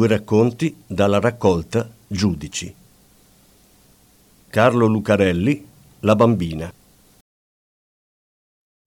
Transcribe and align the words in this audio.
Due 0.00 0.08
racconti 0.08 0.82
dalla 0.86 1.20
raccolta 1.20 1.86
Giudici. 2.06 2.74
Carlo 4.48 4.86
Lucarelli, 4.86 5.68
La 6.00 6.16
bambina. 6.16 6.72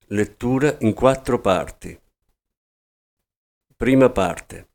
Lettura 0.08 0.76
in 0.80 0.96
quattro 0.96 1.40
parti. 1.40 1.96
Prima 3.78 4.10
parte. 4.10 4.73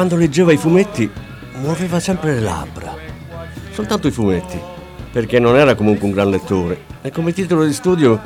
Quando 0.00 0.16
leggeva 0.16 0.50
i 0.50 0.56
fumetti, 0.56 1.10
muoveva 1.56 2.00
sempre 2.00 2.32
le 2.32 2.40
labbra. 2.40 2.96
Soltanto 3.70 4.08
i 4.08 4.10
fumetti, 4.10 4.58
perché 5.12 5.38
non 5.38 5.56
era 5.56 5.74
comunque 5.74 6.06
un 6.06 6.14
gran 6.14 6.30
lettore 6.30 6.84
e 7.02 7.10
come 7.10 7.34
titolo 7.34 7.66
di 7.66 7.72
studio 7.74 8.18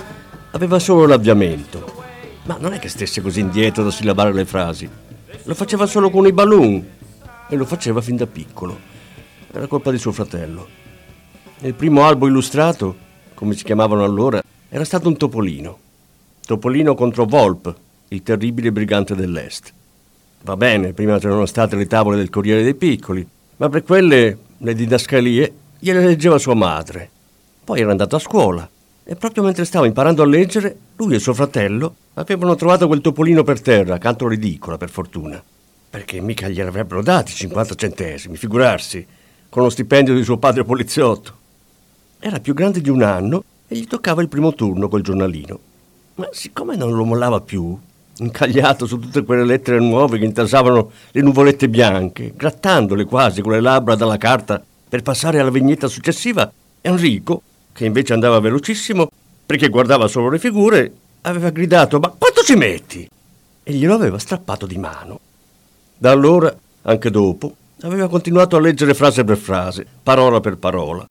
aveva 0.52 0.78
solo 0.78 1.04
l'avviamento. 1.04 2.04
Ma 2.44 2.58
non 2.60 2.74
è 2.74 2.78
che 2.78 2.88
stesse 2.88 3.20
così 3.20 3.40
indietro 3.40 3.82
da 3.82 3.90
sillabare 3.90 4.32
le 4.32 4.44
frasi. 4.44 4.88
Lo 5.42 5.54
faceva 5.56 5.86
solo 5.86 6.10
con 6.10 6.24
i 6.28 6.32
balloon 6.32 6.86
e 7.48 7.56
lo 7.56 7.64
faceva 7.64 8.00
fin 8.00 8.14
da 8.14 8.28
piccolo. 8.28 8.78
Era 9.50 9.66
colpa 9.66 9.90
di 9.90 9.98
suo 9.98 10.12
fratello. 10.12 10.68
Il 11.58 11.74
primo 11.74 12.04
albo 12.04 12.28
illustrato, 12.28 12.94
come 13.34 13.54
si 13.56 13.64
chiamavano 13.64 14.04
allora, 14.04 14.40
era 14.68 14.84
stato 14.84 15.08
un 15.08 15.16
topolino. 15.16 15.76
Topolino 16.46 16.94
contro 16.94 17.24
Volp, 17.24 17.74
il 18.10 18.22
terribile 18.22 18.70
brigante 18.70 19.16
dell'Est. 19.16 19.72
Va 20.44 20.58
bene, 20.58 20.92
prima 20.92 21.18
c'erano 21.18 21.46
state 21.46 21.74
le 21.74 21.86
tavole 21.86 22.18
del 22.18 22.28
Corriere 22.28 22.62
dei 22.62 22.74
Piccoli, 22.74 23.26
ma 23.56 23.70
per 23.70 23.82
quelle, 23.82 24.36
le 24.58 24.74
didascalie, 24.74 25.54
gliele 25.78 26.04
leggeva 26.04 26.36
sua 26.36 26.52
madre. 26.52 27.08
Poi 27.64 27.80
era 27.80 27.90
andato 27.90 28.16
a 28.16 28.18
scuola 28.18 28.68
e 29.04 29.16
proprio 29.16 29.42
mentre 29.42 29.64
stava 29.64 29.86
imparando 29.86 30.22
a 30.22 30.26
leggere, 30.26 30.76
lui 30.96 31.14
e 31.14 31.18
suo 31.18 31.32
fratello 31.32 31.94
avevano 32.14 32.56
trovato 32.56 32.86
quel 32.86 33.00
topolino 33.00 33.42
per 33.42 33.62
terra, 33.62 33.96
canto 33.96 34.28
ridicola 34.28 34.76
per 34.76 34.90
fortuna. 34.90 35.42
Perché 35.88 36.20
mica 36.20 36.46
gliene 36.46 36.68
avrebbero 36.68 37.02
dati 37.02 37.32
50 37.32 37.74
centesimi, 37.74 38.36
figurarsi, 38.36 39.06
con 39.48 39.62
lo 39.62 39.70
stipendio 39.70 40.14
di 40.14 40.24
suo 40.24 40.36
padre 40.36 40.64
poliziotto. 40.64 41.38
Era 42.18 42.38
più 42.40 42.52
grande 42.52 42.82
di 42.82 42.90
un 42.90 43.00
anno 43.00 43.44
e 43.66 43.76
gli 43.76 43.86
toccava 43.86 44.20
il 44.20 44.28
primo 44.28 44.52
turno 44.52 44.88
col 44.88 45.00
giornalino. 45.00 45.58
Ma 46.16 46.28
siccome 46.32 46.76
non 46.76 46.92
lo 46.92 47.04
mollava 47.06 47.40
più, 47.40 47.78
incagliato 48.18 48.86
su 48.86 48.98
tutte 48.98 49.24
quelle 49.24 49.44
lettere 49.44 49.78
nuove 49.78 50.18
che 50.18 50.24
intasavano 50.24 50.90
le 51.10 51.20
nuvolette 51.22 51.68
bianche, 51.68 52.32
grattandole 52.36 53.04
quasi 53.04 53.42
con 53.42 53.52
le 53.52 53.60
labbra 53.60 53.94
dalla 53.94 54.16
carta 54.16 54.62
per 54.88 55.02
passare 55.02 55.40
alla 55.40 55.50
vignetta 55.50 55.88
successiva, 55.88 56.50
Enrico, 56.80 57.42
che 57.72 57.84
invece 57.84 58.12
andava 58.12 58.38
velocissimo 58.38 59.10
perché 59.44 59.68
guardava 59.68 60.08
solo 60.08 60.30
le 60.30 60.38
figure, 60.38 60.92
aveva 61.22 61.50
gridato 61.50 61.98
Ma 61.98 62.14
quanto 62.16 62.42
ci 62.42 62.54
metti? 62.54 63.08
E 63.62 63.72
glielo 63.72 63.94
aveva 63.94 64.18
strappato 64.18 64.66
di 64.66 64.78
mano. 64.78 65.18
Da 65.96 66.10
allora, 66.10 66.54
anche 66.82 67.10
dopo, 67.10 67.54
aveva 67.82 68.08
continuato 68.08 68.56
a 68.56 68.60
leggere 68.60 68.94
frase 68.94 69.24
per 69.24 69.36
frase, 69.36 69.86
parola 70.02 70.40
per 70.40 70.56
parola, 70.56 71.06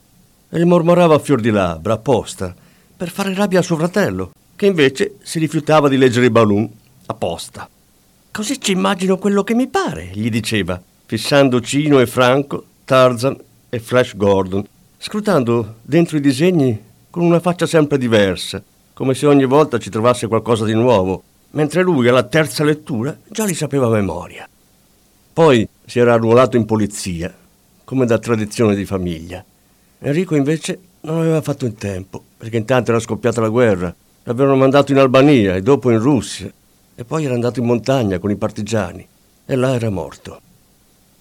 e 0.49 0.59
gli 0.59 0.65
mormorava 0.65 1.15
a 1.15 1.19
fior 1.19 1.41
di 1.41 1.49
labbra, 1.49 1.93
apposta, 1.93 2.53
per 2.95 3.09
fare 3.09 3.33
rabbia 3.33 3.59
a 3.59 3.63
suo 3.63 3.75
fratello, 3.75 4.31
che 4.55 4.67
invece 4.67 5.15
si 5.23 5.39
rifiutava 5.39 5.89
di 5.89 5.97
leggere 5.97 6.27
i 6.27 6.29
balloon, 6.29 6.69
apposta. 7.05 7.69
Così 8.31 8.59
ci 8.59 8.71
immagino 8.71 9.17
quello 9.17 9.43
che 9.43 9.53
mi 9.53 9.67
pare, 9.67 10.09
gli 10.13 10.29
diceva, 10.29 10.81
fissando 11.05 11.61
Cino 11.61 11.99
e 11.99 12.07
Franco, 12.07 12.65
Tarzan 12.83 13.37
e 13.69 13.79
Flash 13.79 14.15
Gordon, 14.15 14.65
scrutando 14.97 15.75
dentro 15.81 16.17
i 16.17 16.21
disegni 16.21 16.81
con 17.09 17.23
una 17.23 17.39
faccia 17.39 17.67
sempre 17.67 17.97
diversa, 17.97 18.63
come 18.93 19.13
se 19.13 19.27
ogni 19.27 19.45
volta 19.45 19.77
ci 19.77 19.89
trovasse 19.89 20.27
qualcosa 20.27 20.65
di 20.65 20.73
nuovo, 20.73 21.23
mentre 21.51 21.83
lui 21.83 22.07
alla 22.07 22.23
terza 22.23 22.63
lettura 22.63 23.15
già 23.27 23.45
li 23.45 23.53
sapeva 23.53 23.85
a 23.85 23.91
memoria. 23.91 24.47
Poi 25.33 25.67
si 25.85 25.99
era 25.99 26.13
arruolato 26.13 26.57
in 26.57 26.65
polizia, 26.65 27.33
come 27.83 28.05
da 28.05 28.17
tradizione 28.17 28.75
di 28.75 28.85
famiglia. 28.85 29.43
Enrico 29.99 30.35
invece 30.35 30.79
non 31.01 31.19
aveva 31.19 31.41
fatto 31.41 31.65
in 31.65 31.75
tempo, 31.75 32.23
perché 32.37 32.57
intanto 32.57 32.91
era 32.91 32.99
scoppiata 32.99 33.41
la 33.41 33.49
guerra, 33.49 33.93
l'avevano 34.23 34.55
mandato 34.55 34.91
in 34.91 34.97
Albania 34.97 35.55
e 35.55 35.61
dopo 35.61 35.91
in 35.91 35.99
Russia, 35.99 36.51
e 36.95 37.03
poi 37.03 37.25
era 37.25 37.33
andato 37.33 37.59
in 37.59 37.65
montagna 37.65 38.19
con 38.19 38.31
i 38.31 38.35
partigiani, 38.35 39.05
e 39.45 39.55
là 39.55 39.73
era 39.73 39.89
morto. 39.89 40.41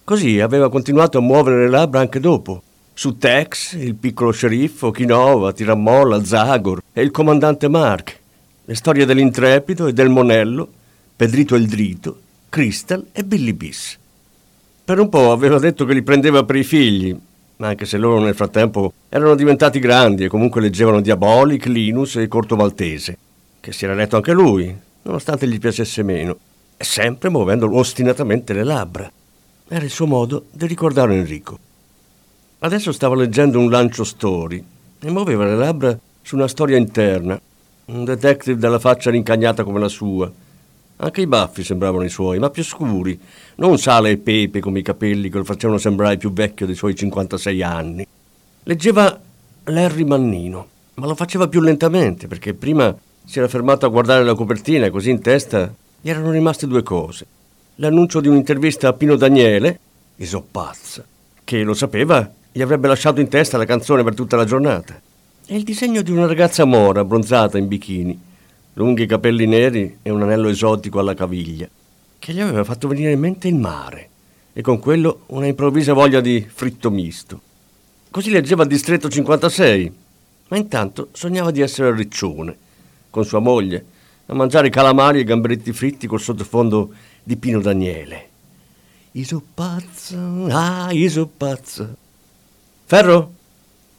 Così 0.03 0.39
aveva 0.39 0.69
continuato 0.69 1.17
a 1.17 1.21
muovere 1.21 1.63
le 1.63 1.69
labbra 1.69 1.99
anche 1.99 2.19
dopo, 2.19 2.61
su 2.93 3.17
Tex, 3.17 3.73
il 3.73 3.95
piccolo 3.95 4.31
sceriffo, 4.31 4.91
Kinova, 4.91 5.53
Tirammolla, 5.53 6.23
Zagor 6.23 6.81
e 6.93 7.01
il 7.01 7.11
comandante 7.11 7.67
Mark, 7.67 8.19
le 8.65 8.75
storie 8.75 9.05
dell'Intrepido 9.05 9.87
e 9.87 9.93
del 9.93 10.09
Monello, 10.09 10.67
Pedrito 11.15 11.55
il 11.55 11.67
Drito, 11.67 12.19
Crystal 12.49 13.05
e 13.11 13.23
Billy 13.23 13.53
Biss. 13.53 13.97
Per 14.85 14.99
un 14.99 15.09
po' 15.09 15.31
aveva 15.31 15.57
detto 15.57 15.85
che 15.85 15.93
li 15.93 16.03
prendeva 16.03 16.43
per 16.43 16.57
i 16.57 16.63
figli, 16.63 17.17
anche 17.57 17.85
se 17.85 17.97
loro 17.97 18.19
nel 18.19 18.35
frattempo 18.35 18.93
erano 19.09 19.35
diventati 19.35 19.79
grandi 19.79 20.25
e 20.25 20.27
comunque 20.27 20.61
leggevano 20.61 21.01
Diabolic, 21.01 21.65
Linus 21.65 22.17
e 22.17 22.27
Corto 22.27 22.55
Maltese, 22.55 23.17
che 23.59 23.71
si 23.71 23.85
era 23.85 23.93
letto 23.93 24.17
anche 24.17 24.33
lui, 24.33 24.75
nonostante 25.03 25.47
gli 25.47 25.59
piacesse 25.59 26.03
meno, 26.03 26.37
e 26.77 26.83
sempre 26.83 27.29
muovendo 27.29 27.73
ostinatamente 27.75 28.53
le 28.53 28.63
labbra. 28.63 29.11
Era 29.67 29.85
il 29.85 29.91
suo 29.91 30.07
modo 30.07 30.45
di 30.51 30.67
ricordare 30.67 31.15
Enrico. 31.15 31.57
Adesso 32.59 32.91
stava 32.91 33.15
leggendo 33.15 33.59
un 33.59 33.69
lancio 33.69 34.03
story 34.03 34.63
e 34.99 35.11
muoveva 35.11 35.45
le 35.45 35.55
labbra 35.55 35.97
su 36.21 36.35
una 36.35 36.47
storia 36.47 36.77
interna, 36.77 37.39
un 37.85 38.05
detective 38.05 38.57
dalla 38.57 38.79
faccia 38.79 39.11
rincagnata 39.11 39.63
come 39.63 39.79
la 39.79 39.89
sua. 39.89 40.31
Anche 40.95 41.21
i 41.21 41.27
baffi 41.27 41.63
sembravano 41.63 42.05
i 42.05 42.09
suoi, 42.09 42.39
ma 42.39 42.49
più 42.49 42.63
scuri, 42.63 43.19
non 43.55 43.77
sale 43.77 44.11
e 44.11 44.17
pepe 44.17 44.61
come 44.61 44.79
i 44.79 44.83
capelli 44.83 45.29
che 45.29 45.37
lo 45.37 45.43
facevano 45.43 45.77
sembrare 45.77 46.17
più 46.17 46.31
vecchio 46.31 46.65
dei 46.65 46.75
suoi 46.75 46.95
56 46.95 47.63
anni. 47.63 48.07
Leggeva 48.63 49.19
Larry 49.65 50.03
Mannino, 50.05 50.67
ma 50.95 51.07
lo 51.07 51.15
faceva 51.15 51.47
più 51.47 51.59
lentamente 51.59 52.27
perché 52.27 52.53
prima 52.53 52.95
si 53.25 53.39
era 53.39 53.47
fermato 53.47 53.85
a 53.85 53.89
guardare 53.89 54.23
la 54.23 54.35
copertina 54.35 54.85
e 54.85 54.89
così 54.89 55.09
in 55.09 55.21
testa 55.21 55.73
gli 56.01 56.09
erano 56.09 56.31
rimaste 56.31 56.67
due 56.67 56.83
cose. 56.83 57.25
L'annuncio 57.75 58.19
di 58.19 58.27
un'intervista 58.27 58.89
a 58.89 58.93
Pino 58.93 59.15
Daniele, 59.15 59.79
Isoppazza, 60.17 61.03
che 61.43 61.63
lo 61.63 61.73
sapeva, 61.73 62.29
gli 62.51 62.61
avrebbe 62.61 62.87
lasciato 62.87 63.19
in 63.19 63.29
testa 63.29 63.57
la 63.57 63.65
canzone 63.65 64.03
per 64.03 64.13
tutta 64.13 64.35
la 64.35 64.45
giornata. 64.45 64.99
E 65.45 65.55
il 65.55 65.63
disegno 65.63 66.01
di 66.01 66.11
una 66.11 66.27
ragazza 66.27 66.65
mora, 66.65 67.03
bronzata 67.03 67.57
in 67.57 67.67
bikini, 67.67 68.19
lunghi 68.73 69.05
capelli 69.05 69.45
neri 69.45 69.97
e 70.01 70.09
un 70.09 70.21
anello 70.21 70.49
esotico 70.49 70.99
alla 70.99 71.13
caviglia, 71.13 71.67
che 72.19 72.33
gli 72.33 72.39
aveva 72.39 72.63
fatto 72.63 72.87
venire 72.87 73.11
in 73.11 73.19
mente 73.19 73.47
il 73.47 73.55
mare 73.55 74.09
e 74.53 74.61
con 74.61 74.79
quello 74.79 75.21
una 75.27 75.47
improvvisa 75.47 75.93
voglia 75.93 76.21
di 76.21 76.45
fritto 76.47 76.91
misto. 76.91 77.41
Così 78.11 78.29
leggeva 78.29 78.63
il 78.63 78.69
distretto 78.69 79.09
56, 79.09 79.93
ma 80.49 80.57
intanto 80.57 81.09
sognava 81.11 81.49
di 81.49 81.61
essere 81.61 81.87
a 81.87 81.95
Riccione, 81.95 82.55
con 83.13 83.23
sua 83.23 83.37
moglie, 83.37 83.85
a 84.25 84.33
mangiare 84.33 84.71
calamari 84.71 85.19
e 85.19 85.23
gamberetti 85.23 85.71
fritti 85.71 86.07
col 86.07 86.19
sottofondo 86.19 86.91
di 87.21 87.37
Pino 87.37 87.61
Daniele. 87.61 88.29
Isoppazza, 89.11 90.17
ah, 90.49 90.91
isoppazza. 90.91 91.93
Ferro? 92.85 93.31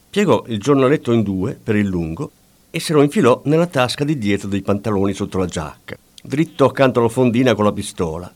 Piegò 0.09 0.43
il 0.47 0.59
giornaletto 0.59 1.13
in 1.13 1.23
due 1.23 1.57
per 1.61 1.77
il 1.77 1.87
lungo 1.87 2.29
e 2.69 2.81
se 2.81 2.91
lo 2.91 3.01
infilò 3.01 3.41
nella 3.45 3.67
tasca 3.67 4.03
di 4.03 4.17
dietro 4.17 4.49
dei 4.49 4.61
pantaloni 4.61 5.13
sotto 5.13 5.37
la 5.37 5.45
giacca, 5.45 5.97
dritto 6.21 6.65
accanto 6.65 6.99
alla 6.99 7.07
fondina 7.07 7.55
con 7.55 7.63
la 7.63 7.71
pistola. 7.71 8.29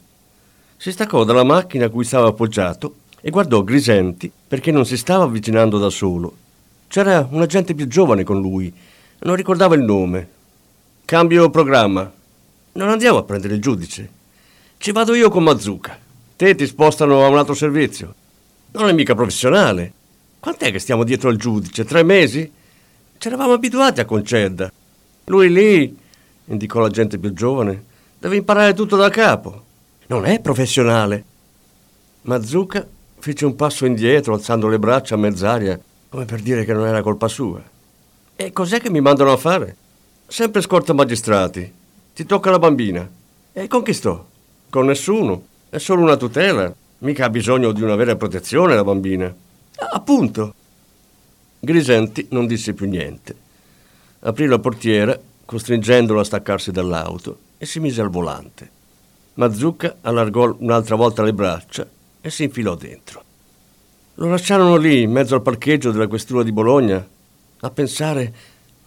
Si 0.78 0.94
staccò 0.94 1.26
dalla 1.26 1.44
macchina 1.44 1.88
a 1.88 1.90
cui 1.90 2.06
stava 2.06 2.30
appoggiato 2.30 2.96
e 3.20 3.32
guardò 3.32 3.64
Grisenti 3.64 4.32
perché 4.48 4.72
non 4.72 4.86
si 4.86 4.96
stava 4.96 5.26
avvicinando 5.26 5.78
da 5.78 5.90
solo. 5.90 6.34
C'era 6.88 7.28
un 7.30 7.42
agente 7.42 7.74
più 7.74 7.86
giovane 7.86 8.24
con 8.24 8.40
lui, 8.40 8.74
non 9.20 9.36
ricordava 9.36 9.76
il 9.76 9.84
nome. 9.84 10.38
Cambio 11.10 11.50
programma. 11.50 12.14
Non 12.74 12.90
andiamo 12.90 13.18
a 13.18 13.24
prendere 13.24 13.56
il 13.56 13.62
giudice. 13.62 14.08
Ci 14.78 14.92
vado 14.92 15.16
io 15.16 15.32
con 15.32 15.42
Mazzucca. 15.42 15.98
Te 16.36 16.54
ti 16.54 16.68
spostano 16.68 17.26
a 17.26 17.30
un 17.30 17.38
altro 17.40 17.56
servizio. 17.56 18.14
Non 18.74 18.90
è 18.90 18.92
mica 18.92 19.16
professionale. 19.16 19.92
Quant'è 20.40 20.72
che 20.72 20.78
stiamo 20.78 21.04
dietro 21.04 21.30
al 21.30 21.38
giudice? 21.38 21.84
Tre 21.84 22.04
mesi? 22.04 22.52
C'eravamo 23.18 23.54
abituati 23.54 24.02
a 24.02 24.06
concedere. 24.06 24.72
Lui 25.24 25.52
lì, 25.52 25.98
indicò 26.46 26.80
la 26.80 26.90
gente 26.90 27.18
più 27.18 27.34
giovane, 27.34 27.86
deve 28.20 28.36
imparare 28.36 28.76
tutto 28.76 28.96
da 28.96 29.10
capo. 29.10 29.64
Non 30.10 30.28
è 30.28 30.40
professionale. 30.40 31.24
Mazzucca 32.22 32.88
fece 33.18 33.48
un 33.48 33.56
passo 33.56 33.88
indietro, 33.88 34.36
alzando 34.36 34.68
le 34.68 34.78
braccia 34.78 35.16
a 35.16 35.18
mezz'aria, 35.18 35.80
come 36.08 36.26
per 36.26 36.42
dire 36.42 36.64
che 36.66 36.74
non 36.74 36.86
era 36.86 37.02
colpa 37.02 37.28
sua. 37.28 37.64
E 38.36 38.54
cos'è 38.54 38.80
che 38.80 38.92
mi 38.92 39.02
mandano 39.02 39.32
a 39.32 39.38
fare? 39.38 39.76
Sempre 40.30 40.62
scorta 40.62 40.94
magistrati. 40.94 41.74
Ti 42.14 42.24
tocca 42.24 42.52
la 42.52 42.60
bambina. 42.60 43.10
E 43.52 43.66
con 43.66 43.82
chi 43.82 43.94
sto? 43.94 44.28
Con 44.70 44.86
nessuno. 44.86 45.44
È 45.70 45.80
solo 45.80 46.04
una 46.04 46.18
tutela. 46.18 46.72
Mica 47.00 47.26
ha 47.26 47.30
bisogno 47.32 47.72
di 47.72 47.82
una 47.82 47.96
vera 47.96 48.16
protezione 48.16 48.76
la 48.76 48.84
bambina. 48.84 49.34
Appunto. 49.92 50.54
Grisenti 51.60 52.28
non 52.30 52.46
disse 52.46 52.74
più 52.74 52.88
niente. 52.88 53.36
Aprì 54.20 54.46
la 54.46 54.60
portiera, 54.60 55.20
costringendolo 55.46 56.20
a 56.20 56.24
staccarsi 56.24 56.72
dall'auto, 56.72 57.40
e 57.58 57.66
si 57.66 57.80
mise 57.80 58.02
al 58.02 58.12
volante. 58.12 58.70
Mazzucca 59.34 59.98
allargò 60.02 60.56
un'altra 60.60 60.96
volta 60.96 61.24
le 61.24 61.34
braccia 61.34 61.90
e 62.22 62.30
si 62.30 62.44
infilò 62.44 62.76
dentro. 62.76 63.24
Lo 64.16 64.28
lasciarono 64.28 64.76
lì, 64.76 65.02
in 65.02 65.12
mezzo 65.12 65.34
al 65.34 65.42
parcheggio 65.42 65.90
della 65.90 66.08
questura 66.08 66.44
di 66.44 66.52
Bologna, 66.52 67.06
a 67.62 67.70
pensare: 67.72 68.34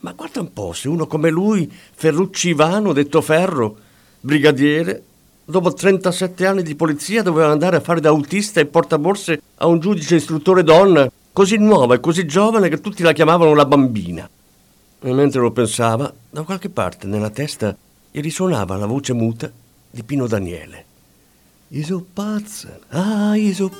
ma 0.03 0.13
guarda 0.13 0.41
un 0.41 0.53
po', 0.53 0.73
se 0.73 0.89
uno 0.89 1.07
come 1.07 1.31
lui, 1.31 1.71
Ferrucci 1.95 2.49
Ivano, 2.51 2.93
detto 2.93 3.21
Ferro, 3.21 3.77
brigadiere, 4.21 5.03
dopo 5.45 5.73
37 5.73 6.45
anni 6.45 6.63
di 6.63 6.75
polizia 6.75 7.23
doveva 7.23 7.53
andare 7.53 7.77
a 7.77 7.81
fare 7.81 8.01
da 8.01 8.09
autista 8.09 8.59
e 8.59 8.67
portaborse 8.67 9.41
a 9.57 9.67
un 9.67 9.79
giudice 9.79 10.17
istruttore 10.17 10.65
donna 10.65 11.09
così 11.33 11.57
nuova 11.57 11.95
e 11.95 12.01
così 12.01 12.27
giovane 12.27 12.69
che 12.69 12.81
tutti 12.81 13.05
la 13.05 13.13
chiamavano 13.13 13.55
la 13.55 13.65
bambina. 13.65 14.29
E 15.05 15.13
mentre 15.13 15.41
lo 15.41 15.53
pensava, 15.53 16.13
da 16.31 16.43
qualche 16.43 16.69
parte 16.69 17.07
nella 17.07 17.31
testa 17.31 17.77
gli 18.11 18.21
risuonava 18.21 18.77
la 18.77 18.87
voce 18.87 19.13
muta 19.13 19.51
di 19.89 20.03
Pino 20.03 20.27
Daniele. 20.27 20.85
Iso 21.69 22.05
pazza, 22.13 22.77
ah, 22.89 23.37
iso 23.37 23.71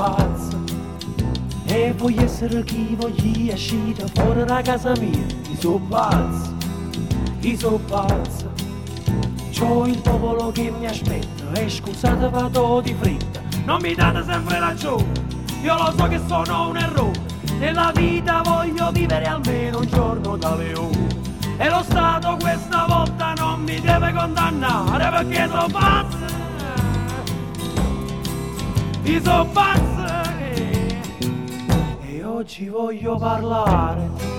pazzo. 0.00 0.58
E 1.66 1.92
voglio 1.94 2.22
essere 2.22 2.64
chi 2.64 2.96
voglio 2.98 3.52
uscire 3.52 4.06
fuori 4.14 4.44
da 4.44 4.62
casa 4.62 4.92
mia. 4.98 5.26
Io 5.50 5.58
so 5.58 5.80
pazzo, 5.88 6.54
io 7.40 7.58
so 7.58 7.80
pazzo 7.86 8.50
C'ho 9.52 9.86
il 9.86 9.98
popolo 9.98 10.50
che 10.52 10.72
mi 10.78 10.86
aspetta 10.86 11.52
E 11.52 11.68
scusate 11.68 12.30
vado 12.30 12.80
di 12.80 12.94
fretta. 12.98 13.40
Non 13.66 13.78
mi 13.82 13.94
date 13.94 14.24
sempre 14.24 14.58
ragione 14.58 15.12
Io 15.62 15.76
lo 15.76 15.92
so 15.94 16.08
che 16.08 16.20
sono 16.26 16.68
un 16.68 16.76
errore. 16.78 17.20
Nella 17.58 17.92
vita 17.94 18.40
voglio 18.42 18.90
vivere 18.90 19.26
almeno 19.26 19.80
un 19.80 19.86
giorno 19.86 20.36
da 20.38 20.54
leone. 20.54 21.08
E 21.58 21.68
lo 21.68 21.82
Stato 21.82 22.36
questa 22.40 22.86
volta 22.88 23.34
non 23.34 23.62
mi 23.62 23.78
deve 23.78 24.12
condannare 24.14 25.10
Perché 25.10 25.46
sono 25.46 25.66
pazzo 25.70 26.19
pazzo 29.50 30.06
eh. 30.38 30.98
e 32.06 32.22
oggi 32.22 32.68
voglio 32.68 33.16
parlare. 33.16 34.29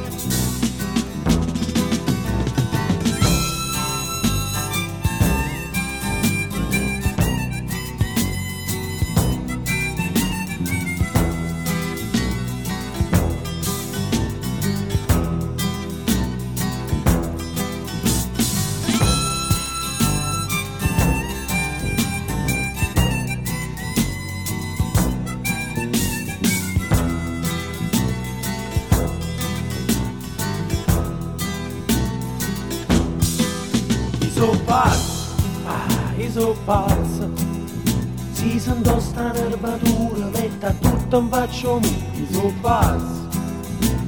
In 41.22 41.30
faccio. 41.30 41.80
Io 41.80 42.26
sono 42.32 42.54
pazzo, 42.62 43.28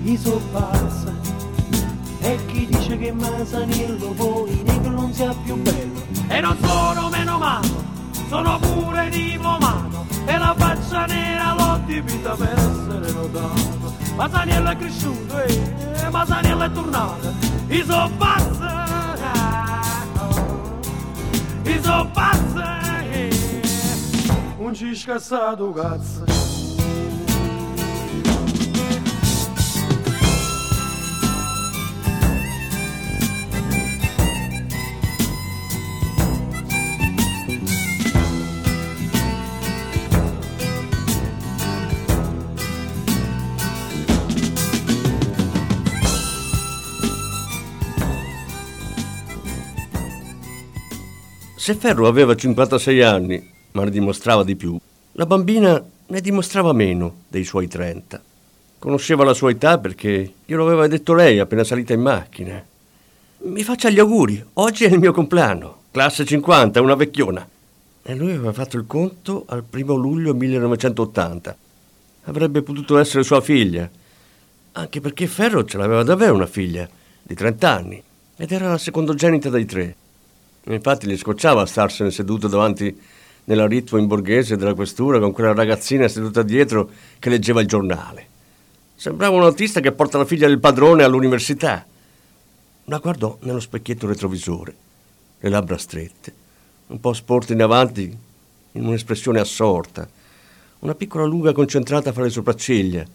io 0.03 0.17
sono 0.17 0.41
pazza. 0.51 1.11
E 2.19 2.39
chi 2.47 2.65
dice 2.65 2.97
che 2.97 3.11
Masaniello 3.11 4.11
poi 4.11 4.61
negro 4.63 4.91
non 4.91 5.13
sia 5.13 5.33
più 5.43 5.55
bello? 5.55 6.01
E 6.27 6.39
non 6.39 6.57
sono 6.61 7.09
meno 7.09 7.37
malo, 7.37 7.83
sono 8.29 8.59
pure 8.59 9.09
diplomano. 9.09 10.05
E 10.25 10.37
la 10.37 10.55
faccia 10.57 11.05
nera 11.05 11.53
l'ho 11.53 11.81
dipinta 11.85 12.33
per 12.33 12.53
essere 12.57 13.11
notato. 13.11 13.93
Masaniello 14.15 14.69
è 14.69 14.77
cresciuto, 14.77 15.43
eh, 15.43 16.09
Masaniello 16.09 16.63
è 16.63 16.71
tornato. 16.71 17.33
Io 17.67 17.85
sono 17.85 18.11
pazza, 18.17 18.85
io 21.63 21.81
sono 21.81 22.09
pazza, 22.11 22.99
eh. 23.09 23.61
non 24.57 24.73
ci 24.73 24.95
scassato 24.95 25.71
cazzo. 25.71 26.32
Se 51.63 51.75
Ferro 51.75 52.09
aveva 52.09 52.35
56 52.35 53.01
anni, 53.03 53.49
ma 53.71 53.85
ne 53.85 53.89
dimostrava 53.89 54.43
di 54.43 54.57
più, 54.57 54.77
la 55.13 55.25
bambina 55.25 55.81
ne 56.07 56.19
dimostrava 56.19 56.73
meno 56.73 57.21
dei 57.29 57.45
suoi 57.45 57.69
30. 57.69 58.21
Conosceva 58.77 59.23
la 59.23 59.33
sua 59.33 59.51
età 59.51 59.77
perché 59.77 60.33
glielo 60.45 60.65
aveva 60.65 60.87
detto 60.87 61.13
lei 61.13 61.39
appena 61.39 61.63
salita 61.63 61.93
in 61.93 62.01
macchina. 62.01 62.61
Mi 63.43 63.63
faccia 63.63 63.89
gli 63.89 63.99
auguri, 63.99 64.45
oggi 64.55 64.83
è 64.83 64.89
il 64.89 64.99
mio 64.99 65.13
compleanno, 65.13 65.83
classe 65.91 66.25
50, 66.25 66.81
una 66.81 66.95
vecchiona. 66.95 67.47
E 68.01 68.13
lui 68.13 68.33
aveva 68.33 68.51
fatto 68.51 68.75
il 68.75 68.83
conto 68.85 69.45
al 69.47 69.63
primo 69.63 69.95
luglio 69.95 70.33
1980. 70.33 71.57
Avrebbe 72.25 72.61
potuto 72.61 72.97
essere 72.97 73.23
sua 73.23 73.39
figlia, 73.39 73.89
anche 74.73 74.99
perché 74.99 75.27
Ferro 75.27 75.63
ce 75.63 75.77
l'aveva 75.77 76.03
davvero 76.03 76.35
una 76.35 76.45
figlia, 76.45 76.85
di 77.21 77.33
30 77.33 77.71
anni, 77.71 78.03
ed 78.35 78.51
era 78.51 78.67
la 78.67 78.77
secondogenita 78.77 79.49
dei 79.49 79.65
tre. 79.65 79.95
Infatti 80.65 81.07
gli 81.07 81.17
scocciava 81.17 81.65
starsene 81.65 82.11
seduto 82.11 82.47
davanti 82.47 82.97
nella 83.45 83.67
ritmo 83.67 83.97
in 83.97 84.07
borghese 84.07 84.55
della 84.55 84.73
questura 84.73 85.19
con 85.19 85.33
quella 85.33 85.53
ragazzina 85.53 86.07
seduta 86.07 86.43
dietro 86.43 86.89
che 87.19 87.29
leggeva 87.29 87.59
il 87.59 87.67
giornale. 87.67 88.27
Sembrava 88.95 89.35
un 89.35 89.43
autista 89.43 89.81
che 89.81 89.91
porta 89.91 90.17
la 90.17 90.25
figlia 90.25 90.47
del 90.47 90.59
padrone 90.59 91.03
all'università. 91.03 91.85
La 92.85 92.97
guardò 92.99 93.37
nello 93.41 93.59
specchietto 93.59 94.07
retrovisore, 94.07 94.75
le 95.39 95.49
labbra 95.49 95.77
strette, 95.77 96.33
un 96.87 96.99
po' 96.99 97.13
sporte 97.13 97.53
in 97.53 97.61
avanti 97.61 98.17
in 98.71 98.85
un'espressione 98.85 99.39
assorta, 99.39 100.07
una 100.79 100.95
piccola 100.95 101.25
luga 101.25 101.51
concentrata 101.51 102.13
fra 102.13 102.23
le 102.23 102.29
sopracciglia, 102.29 103.05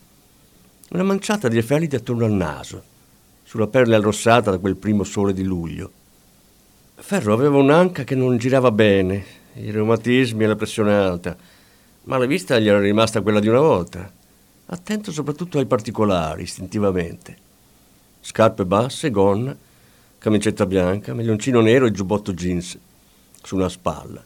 una 0.90 1.02
manciata 1.02 1.48
di 1.48 1.58
effelidi 1.58 1.96
attorno 1.96 2.24
al 2.24 2.32
naso, 2.32 2.82
sulla 3.44 3.66
pelle 3.66 3.94
arrossata 3.94 4.50
da 4.50 4.58
quel 4.58 4.76
primo 4.76 5.04
sole 5.04 5.32
di 5.32 5.42
luglio. 5.42 5.92
Ferro 7.00 7.32
aveva 7.32 7.58
un'anca 7.58 8.02
che 8.02 8.16
non 8.16 8.36
girava 8.38 8.72
bene, 8.72 9.24
i 9.54 9.70
reumatismi 9.70 10.42
e 10.42 10.46
la 10.48 10.56
pressione 10.56 10.92
alta, 10.92 11.36
ma 12.02 12.18
la 12.18 12.26
vista 12.26 12.58
gli 12.58 12.66
era 12.66 12.80
rimasta 12.80 13.20
quella 13.20 13.38
di 13.38 13.46
una 13.46 13.60
volta. 13.60 14.12
Attento 14.66 15.12
soprattutto 15.12 15.58
ai 15.58 15.66
particolari, 15.66 16.42
istintivamente. 16.42 17.36
Scarpe 18.20 18.64
basse, 18.64 19.12
gonna, 19.12 19.56
camicetta 20.18 20.66
bianca, 20.66 21.14
maglioncino 21.14 21.60
nero 21.60 21.86
e 21.86 21.92
giubbotto 21.92 22.34
jeans 22.34 22.76
su 23.42 23.54
una 23.54 23.68
spalla. 23.68 24.22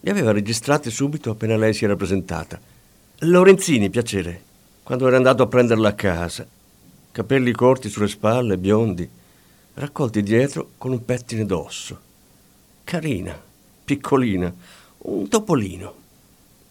Li 0.00 0.10
aveva 0.10 0.32
registrati 0.32 0.90
subito 0.90 1.30
appena 1.30 1.56
lei 1.56 1.74
si 1.74 1.84
era 1.84 1.94
presentata. 1.94 2.60
Lorenzini, 3.20 3.88
piacere, 3.88 4.42
quando 4.82 5.06
era 5.06 5.16
andato 5.16 5.44
a 5.44 5.46
prenderla 5.46 5.90
a 5.90 5.94
casa. 5.94 6.44
Capelli 7.12 7.52
corti 7.52 7.88
sulle 7.88 8.08
spalle, 8.08 8.58
biondi, 8.58 9.08
raccolti 9.74 10.24
dietro 10.24 10.70
con 10.76 10.90
un 10.90 11.04
pettine 11.04 11.46
d'osso 11.46 12.02
carina, 12.86 13.36
piccolina, 13.84 14.54
un 14.98 15.26
topolino. 15.26 15.94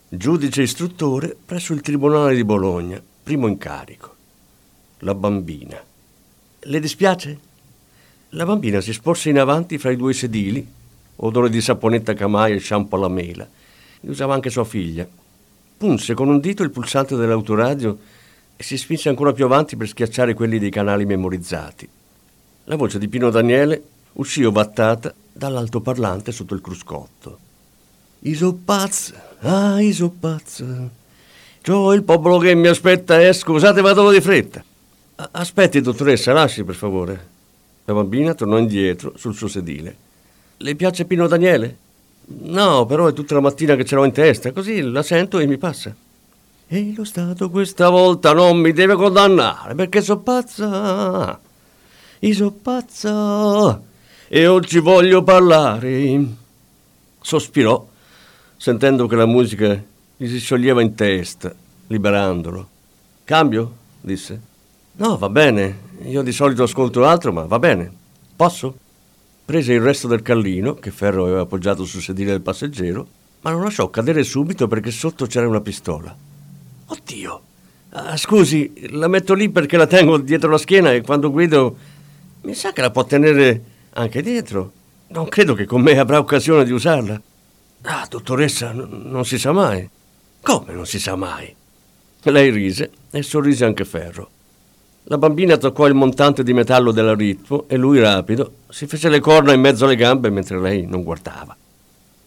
Giudice 0.07 0.61
istruttore 0.61 1.35
presso 1.45 1.73
il 1.73 1.81
Tribunale 1.81 2.35
di 2.35 2.45
Bologna, 2.45 3.01
primo 3.21 3.47
incarico. 3.47 4.15
La 4.99 5.13
bambina. 5.13 5.77
Le 6.57 6.79
dispiace? 6.79 7.37
La 8.29 8.45
bambina 8.45 8.79
si 8.79 8.93
sporse 8.93 9.29
in 9.29 9.39
avanti 9.39 9.77
fra 9.77 9.91
i 9.91 9.97
due 9.97 10.13
sedili, 10.13 10.65
odore 11.17 11.49
di 11.49 11.59
saponetta 11.59 12.13
camaia 12.13 12.55
e 12.55 12.61
shampoo 12.61 12.97
alla 12.97 13.09
mela. 13.09 13.45
Li 13.99 14.09
usava 14.09 14.33
anche 14.33 14.49
sua 14.49 14.63
figlia. 14.63 15.05
Punse 15.77 16.13
con 16.13 16.29
un 16.29 16.39
dito 16.39 16.63
il 16.63 16.71
pulsante 16.71 17.17
dell'autoradio 17.17 17.99
e 18.55 18.63
si 18.63 18.77
spinse 18.77 19.09
ancora 19.09 19.33
più 19.33 19.43
avanti 19.43 19.75
per 19.75 19.89
schiacciare 19.89 20.33
quelli 20.33 20.59
dei 20.59 20.71
canali 20.71 21.05
memorizzati. 21.05 21.89
La 22.63 22.77
voce 22.77 22.99
di 22.99 23.09
Pino 23.09 23.29
Daniele 23.29 23.83
uscì 24.13 24.45
ovattata 24.45 25.13
dall'altoparlante 25.35 26.31
sotto 26.31 26.53
il 26.53 26.61
cruscotto. 26.61 27.39
Isopazz, 28.19 29.11
ah, 29.41 29.81
Isopazz. 29.81 30.61
C'ho 31.61 31.93
il 31.93 32.03
popolo 32.03 32.37
che 32.37 32.55
mi 32.55 32.67
aspetta, 32.67 33.19
eh, 33.19 33.33
scusate, 33.33 33.81
vado 33.81 34.09
di 34.11 34.21
fretta. 34.21 34.63
Aspetti, 35.31 35.81
dottoressa, 35.81 36.31
lasci 36.31 36.63
per 36.63 36.75
favore. 36.75 37.33
La 37.83 37.93
bambina 37.93 38.33
tornò 38.33 38.57
indietro 38.57 39.13
sul 39.15 39.35
suo 39.35 39.47
sedile. 39.47 39.95
Le 40.57 40.75
piace 40.75 41.05
Pino 41.05 41.27
Daniele? 41.27 41.77
No, 42.27 42.85
però 42.85 43.07
è 43.07 43.13
tutta 43.13 43.35
la 43.35 43.41
mattina 43.41 43.75
che 43.75 43.83
ce 43.83 43.95
l'ho 43.95 44.05
in 44.05 44.13
testa, 44.13 44.51
così 44.53 44.81
la 44.81 45.03
sento 45.03 45.37
e 45.39 45.47
mi 45.47 45.57
passa. 45.57 45.93
E 46.67 46.93
lo 46.95 47.03
Stato 47.03 47.49
questa 47.49 47.89
volta 47.89 48.33
non 48.33 48.57
mi 48.57 48.71
deve 48.71 48.95
condannare 48.95 49.75
perché 49.75 50.01
so 50.01 50.17
pazza. 50.17 51.39
Io 52.19 52.33
so 52.33 52.51
pazza 52.51 53.93
e 54.27 54.47
oggi 54.47 54.79
voglio 54.79 55.23
parlare. 55.23 56.25
Sospirò, 57.21 57.87
sentendo 58.57 59.07
che 59.07 59.15
la 59.15 59.25
musica 59.25 59.81
gli 60.17 60.27
si 60.27 60.39
scioglieva 60.39 60.81
in 60.81 60.95
testa, 60.95 61.53
liberandolo. 61.87 62.67
Cambio? 63.23 63.75
disse. 64.01 64.39
No, 64.93 65.17
va 65.17 65.29
bene. 65.29 65.83
Io 66.05 66.21
di 66.21 66.31
solito 66.31 66.63
ascolto 66.63 67.05
altro, 67.05 67.31
ma 67.31 67.43
va 67.43 67.59
bene. 67.59 67.91
Posso? 68.35 68.77
Prese 69.45 69.73
il 69.73 69.81
resto 69.81 70.07
del 70.07 70.21
callino, 70.21 70.75
che 70.75 70.91
Ferro 70.91 71.25
aveva 71.25 71.41
appoggiato 71.41 71.85
sul 71.85 72.01
sedile 72.01 72.31
del 72.31 72.41
passeggero, 72.41 73.07
ma 73.41 73.51
lo 73.51 73.61
lasciò 73.61 73.89
cadere 73.89 74.23
subito 74.23 74.67
perché 74.67 74.89
sotto 74.89 75.27
c'era 75.27 75.47
una 75.47 75.61
pistola. 75.61 76.15
Oddio! 76.87 77.41
Ah, 77.91 78.17
scusi, 78.17 78.89
la 78.89 79.07
metto 79.07 79.33
lì 79.33 79.49
perché 79.49 79.77
la 79.77 79.87
tengo 79.87 80.17
dietro 80.17 80.49
la 80.49 80.57
schiena 80.57 80.91
e 80.91 81.01
quando 81.01 81.31
guido 81.31 81.75
mi 82.41 82.53
sa 82.53 82.73
che 82.73 82.81
la 82.81 82.91
può 82.91 83.05
tenere 83.05 83.74
anche 83.97 84.21
dietro. 84.21 84.71
Non 85.07 85.27
credo 85.27 85.53
che 85.53 85.65
con 85.65 85.81
me 85.81 85.97
avrà 85.97 86.19
occasione 86.19 86.63
di 86.65 86.71
usarla. 86.71 87.21
Ah, 87.83 88.07
dottoressa, 88.09 88.71
n- 88.71 89.03
non 89.05 89.25
si 89.25 89.37
sa 89.37 89.51
mai. 89.51 89.87
Come 90.41 90.73
non 90.73 90.85
si 90.85 90.99
sa 90.99 91.15
mai? 91.15 91.53
Lei 92.23 92.49
rise 92.49 92.91
e 93.11 93.21
sorrise 93.21 93.65
anche 93.65 93.85
Ferro. 93.85 94.29
La 95.03 95.17
bambina 95.19 95.57
toccò 95.57 95.85
il 95.85 95.93
montante 95.93 96.43
di 96.43 96.53
metallo 96.53 96.91
della 96.91 97.13
ritmo 97.13 97.65
e 97.67 97.77
lui, 97.77 97.99
rapido, 97.99 98.53
si 98.69 98.87
fece 98.87 99.09
le 99.09 99.19
corna 99.19 99.53
in 99.53 99.61
mezzo 99.61 99.85
alle 99.85 99.95
gambe 99.95 100.31
mentre 100.31 100.59
lei 100.59 100.85
non 100.87 101.03
guardava. 101.03 101.55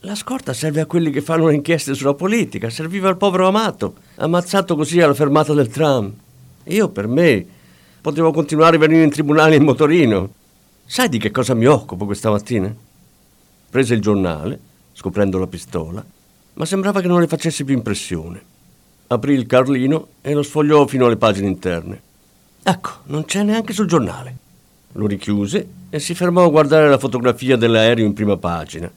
La 0.02 0.14
scorta 0.14 0.52
serve 0.52 0.80
a 0.80 0.87
quelli 0.87 1.10
che 1.10 1.20
fanno 1.20 1.48
le 1.48 1.56
inchieste 1.56 1.94
sulla 1.94 2.14
politica, 2.14 2.70
serviva 2.70 3.08
al 3.08 3.16
povero 3.16 3.48
amato, 3.48 3.96
ammazzato 4.16 4.76
così 4.76 5.00
alla 5.00 5.14
fermata 5.14 5.52
del 5.52 5.68
tram. 5.68 6.12
Io, 6.64 6.88
per 6.88 7.08
me, 7.08 7.44
potevo 8.00 8.30
continuare 8.30 8.76
a 8.76 8.78
venire 8.78 9.02
in 9.02 9.10
tribunale 9.10 9.56
in 9.56 9.64
motorino. 9.64 10.30
Sai 10.90 11.11
di 11.11 11.18
che 11.18 11.30
cosa 11.30 11.52
mi 11.52 11.66
occupo 11.66 12.07
questa 12.07 12.30
mattina? 12.30 12.75
Prese 13.68 13.92
il 13.92 14.00
giornale, 14.00 14.59
scoprendo 14.95 15.38
la 15.38 15.47
pistola, 15.47 16.02
ma 16.54 16.64
sembrava 16.64 17.02
che 17.02 17.07
non 17.07 17.21
le 17.21 17.26
facesse 17.26 17.62
più 17.62 17.75
impressione. 17.75 18.42
Aprì 19.09 19.35
il 19.35 19.47
carlino 19.47 20.07
e 20.23 20.33
lo 20.33 20.42
sfogliò 20.42 20.87
fino 20.87 21.04
alle 21.04 21.18
pagine 21.18 21.47
interne. 21.47 22.00
Ecco, 22.62 22.90
non 23.04 23.26
c'è 23.26 23.42
neanche 23.42 23.75
sul 23.75 23.87
giornale. 23.87 24.35
Lo 24.92 25.07
richiuse 25.07 25.68
e 25.90 25.99
si 26.00 26.14
fermò 26.14 26.47
a 26.47 26.50
guardare 26.50 26.88
la 26.88 26.99
fotografia 26.99 27.57
dell'aereo 27.57 28.07
in 28.07 28.14
prima 28.14 28.38
pagina. 28.38 28.90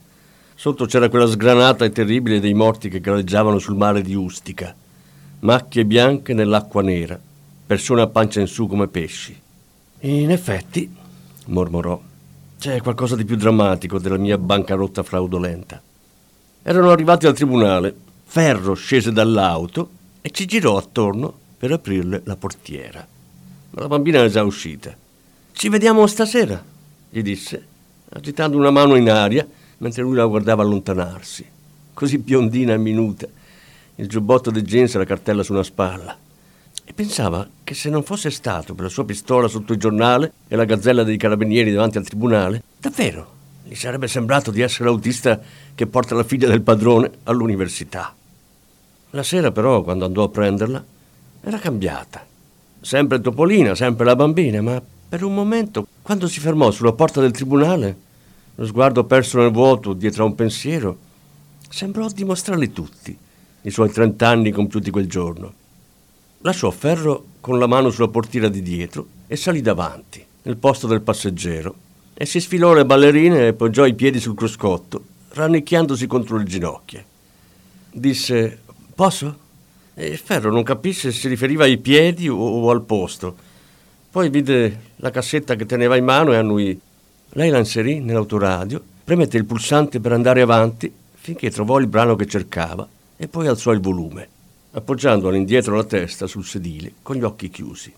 Sotto 0.56 0.86
c'era 0.86 1.10
quella 1.10 1.28
sgranata 1.28 1.84
e 1.84 1.92
terribile 1.92 2.40
dei 2.40 2.54
morti 2.54 2.88
che 2.88 3.02
galleggiavano 3.02 3.60
sul 3.60 3.76
mare 3.76 4.02
di 4.02 4.16
Ustica. 4.16 4.74
Macchie 5.40 5.84
bianche 5.84 6.34
nell'acqua 6.34 6.82
nera, 6.82 7.20
persone 7.66 8.02
a 8.02 8.08
pancia 8.08 8.40
in 8.40 8.48
su 8.48 8.66
come 8.66 8.88
pesci. 8.88 9.38
In 10.00 10.32
effetti, 10.32 11.00
mormorò. 11.48 12.02
C'è 12.60 12.82
qualcosa 12.82 13.16
di 13.16 13.26
più 13.26 13.36
drammatico 13.36 14.00
della 14.00 14.18
mia 14.18 14.38
bancarotta 14.38 15.04
fraudolenta. 15.04 15.82
Erano 16.62 16.92
arrivati 16.92 17.26
al 17.26 17.34
tribunale. 17.34 17.94
Ferro 18.24 18.76
scese 18.76 19.12
dall'auto 19.12 19.90
e 20.22 20.30
ci 20.30 20.46
girò 20.46 20.78
attorno 20.78 21.34
per 21.58 21.72
aprirle 21.72 22.22
la 22.26 22.36
portiera. 22.36 23.06
ma 23.72 23.82
la 23.82 23.88
bambina 23.88 24.20
era 24.20 24.30
già 24.30 24.44
uscita. 24.44 24.96
Ci 25.52 25.70
vediamo 25.70 26.08
stasera, 26.08 26.64
gli 27.10 27.22
disse, 27.22 27.66
agitando 28.10 28.58
una 28.58 28.72
mano 28.72 28.96
in 28.96 29.10
aria 29.10 29.48
mentre 29.78 30.04
lui 30.04 30.16
la 30.16 30.26
guardava 30.26 30.64
allontanarsi, 30.64 31.46
così 31.94 32.18
biondina 32.20 32.74
e 32.74 32.78
minuta, 32.78 33.28
il 33.96 34.08
giubbotto 34.08 34.52
di 34.52 34.62
jeans 34.62 34.96
e 34.96 34.98
la 35.00 35.06
cartella 35.06 35.44
su 35.44 35.54
una 35.54 35.64
spalla. 35.64 36.18
E 36.92 36.94
pensava 36.94 37.48
che 37.64 37.74
se 37.74 37.90
non 37.90 38.04
fosse 38.04 38.30
stato 38.30 38.74
per 38.74 38.84
la 38.84 38.90
sua 38.90 39.06
pistola 39.06 39.48
sotto 39.48 39.72
il 39.72 39.80
giornale 39.80 40.34
e 40.50 40.58
la 40.58 40.66
gazzella 40.66 41.04
dei 41.04 41.16
carabinieri 41.16 41.72
davanti 41.72 41.98
al 41.98 42.04
tribunale, 42.04 42.62
davvero 42.78 43.32
gli 43.64 43.76
sarebbe 43.76 44.10
sembrato 44.10 44.52
di 44.52 44.60
essere 44.60 44.90
l'autista 44.90 45.40
che 45.74 45.88
porta 45.88 46.16
la 46.16 46.26
figlia 46.26 46.50
del 46.50 46.62
padrone 46.62 47.10
all'università. 47.24 48.14
La 49.12 49.24
sera 49.24 49.54
però, 49.54 49.84
quando 49.84 50.04
andò 50.04 50.24
a 50.24 50.28
prenderla, 50.28 50.84
era 51.40 51.60
cambiata. 51.60 52.26
Sempre 52.82 53.22
Topolina, 53.22 53.74
sempre 53.74 54.04
la 54.04 54.18
bambina, 54.18 54.62
ma 54.62 54.82
per 55.08 55.24
un 55.24 55.34
momento, 55.34 55.88
quando 56.02 56.28
si 56.28 56.42
fermò 56.42 56.72
sulla 56.72 56.92
porta 56.92 57.22
del 57.22 57.32
tribunale, 57.32 57.98
lo 58.56 58.66
sguardo 58.66 59.06
perso 59.06 59.38
nel 59.38 59.52
vuoto 59.52 59.94
dietro 59.94 60.26
a 60.26 60.28
un 60.28 60.36
pensiero, 60.36 60.98
sembrò 61.70 62.10
dimostrarli 62.10 62.74
tutti, 62.74 63.18
i 63.62 63.72
suoi 63.72 63.90
trent'anni 63.90 64.52
compiuti 64.52 64.92
quel 64.92 65.08
giorno. 65.08 65.60
Lasciò 66.44 66.72
Ferro 66.72 67.26
con 67.40 67.60
la 67.60 67.68
mano 67.68 67.92
sulla 67.92 68.08
portiera 68.08 68.50
di 68.50 68.64
dietro 68.64 69.06
e 69.28 69.36
salì 69.36 69.62
davanti, 69.62 70.26
nel 70.44 70.58
posto 70.58 70.88
del 70.88 71.02
passeggero, 71.02 71.76
e 72.16 72.26
si 72.26 72.40
sfilò 72.40 72.74
le 72.74 72.86
ballerine 72.86 73.48
e 73.48 73.54
poggiò 73.54 73.86
i 73.86 73.94
piedi 73.94 74.20
sul 74.20 74.36
cruscotto, 74.36 75.04
rannicchiandosi 75.34 76.08
contro 76.08 76.38
le 76.38 76.44
ginocchia. 76.46 77.06
Disse: 77.92 78.60
Posso? 78.96 79.38
E 79.94 80.18
Ferro 80.18 80.52
non 80.52 80.64
capisse 80.64 81.12
se 81.12 81.20
si 81.20 81.28
riferiva 81.28 81.66
ai 81.66 81.78
piedi 81.78 82.28
o, 82.28 82.38
o 82.38 82.72
al 82.72 82.82
posto. 82.82 83.36
Poi 84.10 84.30
vide 84.30 84.94
la 84.96 85.12
cassetta 85.12 85.56
che 85.56 85.68
teneva 85.68 85.96
in 85.96 86.06
mano 86.06 86.34
e 86.34 86.38
annui. 86.38 86.80
Lei 87.34 87.50
la 87.52 87.60
inserì 87.60 88.00
nell'autoradio, 88.00 88.82
premette 89.04 89.38
il 89.38 89.46
pulsante 89.46 90.00
per 90.00 90.12
andare 90.12 90.42
avanti 90.42 90.92
finché 91.14 91.52
trovò 91.52 91.80
il 91.80 91.86
brano 91.86 92.16
che 92.16 92.26
cercava 92.26 92.88
e 93.16 93.28
poi 93.28 93.46
alzò 93.46 93.72
il 93.72 93.80
volume, 93.80 94.28
appoggiando 94.72 95.28
all'indietro 95.28 95.76
la 95.76 95.84
testa 95.84 96.28
sul 96.28 96.46
sedile 96.46 96.94
con 97.02 97.16
gli 97.16 97.24
occhi 97.24 97.50
chiusi. 97.50 97.94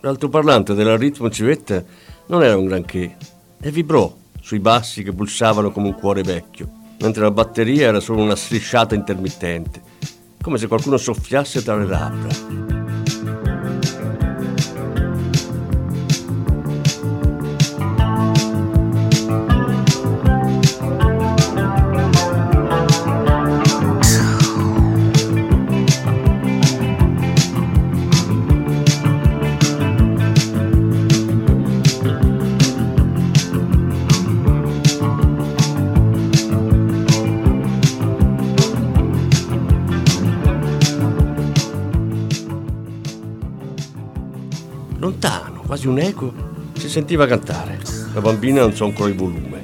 L'altoparlante 0.00 0.74
della 0.74 0.96
ritmo 0.96 1.28
civetta 1.30 1.84
non 2.26 2.42
era 2.42 2.56
un 2.56 2.66
granché 2.66 3.16
e 3.60 3.70
vibrò 3.70 4.16
sui 4.40 4.58
bassi 4.58 5.02
che 5.02 5.12
pulsavano 5.12 5.70
come 5.70 5.88
un 5.88 5.94
cuore 5.94 6.22
vecchio, 6.22 6.68
mentre 7.00 7.22
la 7.22 7.30
batteria 7.30 7.88
era 7.88 8.00
solo 8.00 8.22
una 8.22 8.36
strisciata 8.36 8.94
intermittente, 8.94 9.82
come 10.40 10.56
se 10.56 10.66
qualcuno 10.66 10.96
soffiasse 10.96 11.62
tra 11.62 11.76
le 11.76 11.86
labbra. 11.86 12.69
Quasi 45.80 45.88
un 45.88 45.98
eco, 45.98 46.32
si 46.74 46.90
sentiva 46.90 47.26
cantare. 47.26 47.78
La 48.12 48.20
bambina 48.20 48.62
alzò 48.62 48.84
ancora 48.84 49.08
il 49.08 49.16
volume. 49.16 49.59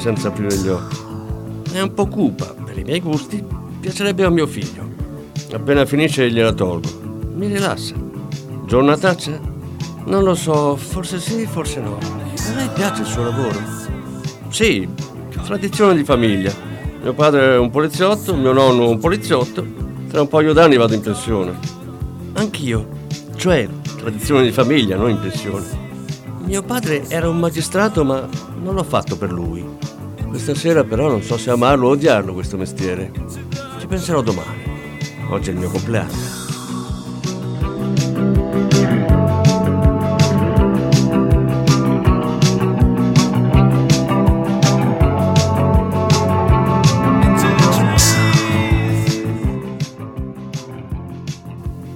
Senza 0.00 0.28
aprire 0.28 0.56
gli 0.56 0.68
occhi. 0.68 0.96
È 1.72 1.80
un 1.80 1.94
po' 1.94 2.06
cupa, 2.06 2.54
per 2.64 2.78
i 2.78 2.82
miei 2.82 3.00
gusti. 3.00 3.44
Piacerebbe 3.78 4.24
a 4.24 4.30
mio 4.30 4.46
figlio. 4.46 4.88
Appena 5.52 5.84
finisce 5.84 6.30
gliela 6.30 6.52
tolgo. 6.52 6.88
Mi 7.34 7.46
rilassa. 7.46 7.94
Giornataccia? 8.66 9.38
Non 10.06 10.24
lo 10.24 10.34
so, 10.34 10.76
forse 10.76 11.20
sì, 11.20 11.46
forse 11.46 11.80
no. 11.80 11.98
A 11.98 12.54
lei 12.54 12.68
piace 12.74 13.02
il 13.02 13.06
suo 13.06 13.24
lavoro? 13.24 13.58
Sì, 14.48 14.88
tradizione 15.44 15.94
di 15.94 16.04
famiglia. 16.04 16.52
Mio 17.02 17.12
padre 17.14 17.54
è 17.54 17.58
un 17.58 17.70
poliziotto, 17.70 18.34
mio 18.34 18.52
nonno 18.52 18.88
un 18.88 18.98
poliziotto. 18.98 19.64
Tra 20.08 20.22
un 20.22 20.28
paio 20.28 20.52
d'anni 20.52 20.76
vado 20.76 20.94
in 20.94 21.00
pensione. 21.00 21.56
Anch'io. 22.32 22.88
Cioè, 23.36 23.68
tradizione 23.96 24.42
di 24.42 24.52
famiglia, 24.52 24.96
non 24.96 25.10
in 25.10 25.20
pensione. 25.20 25.66
Mio 26.44 26.62
padre 26.62 27.04
era 27.08 27.28
un 27.28 27.38
magistrato, 27.38 28.04
ma 28.04 28.26
non 28.62 28.74
l'ho 28.74 28.82
fatto 28.82 29.16
per 29.16 29.30
lui. 29.30 29.64
Questa 30.30 30.54
sera 30.54 30.84
però 30.84 31.08
non 31.08 31.22
so 31.22 31.36
se 31.36 31.50
amarlo 31.50 31.88
o 31.88 31.90
odiarlo 31.90 32.32
questo 32.32 32.56
mestiere. 32.56 33.10
Ci 33.80 33.86
penserò 33.88 34.22
domani. 34.22 34.62
Oggi 35.28 35.50
è 35.50 35.52
il 35.52 35.58
mio 35.58 35.68
compleanno. 35.68 36.38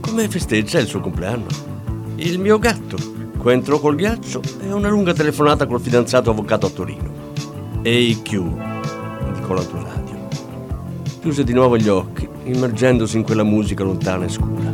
Come 0.01 0.29
festeggia 0.29 0.81
il 0.81 0.87
suo 0.89 1.01
compleanno? 1.01 1.47
Il 2.17 2.41
mio 2.41 2.59
gatto. 2.59 2.97
Qua 3.39 3.53
entrò 3.53 3.79
col 3.79 3.95
ghiaccio 3.95 4.43
e 4.61 4.73
una 4.73 4.89
lunga 4.89 5.13
telefonata 5.13 5.67
col 5.67 5.81
fidanzato 5.81 6.31
avvocato 6.31 6.67
a 6.67 6.71
Torino. 6.71 7.24
Ehi 7.87 8.23
Q, 8.23 8.33
indicò 9.27 9.53
l'autoradio. 9.53 10.27
Chiuse 11.21 11.45
di 11.45 11.53
nuovo 11.53 11.77
gli 11.77 11.89
occhi, 11.89 12.27
immergendosi 12.45 13.19
in 13.19 13.25
quella 13.25 13.43
musica 13.43 13.85
lontana 13.85 14.25
e 14.25 14.29
scura. 14.31 14.71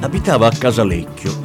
Abitava 0.00 0.48
a 0.48 0.50
Casalecchio 0.50 1.35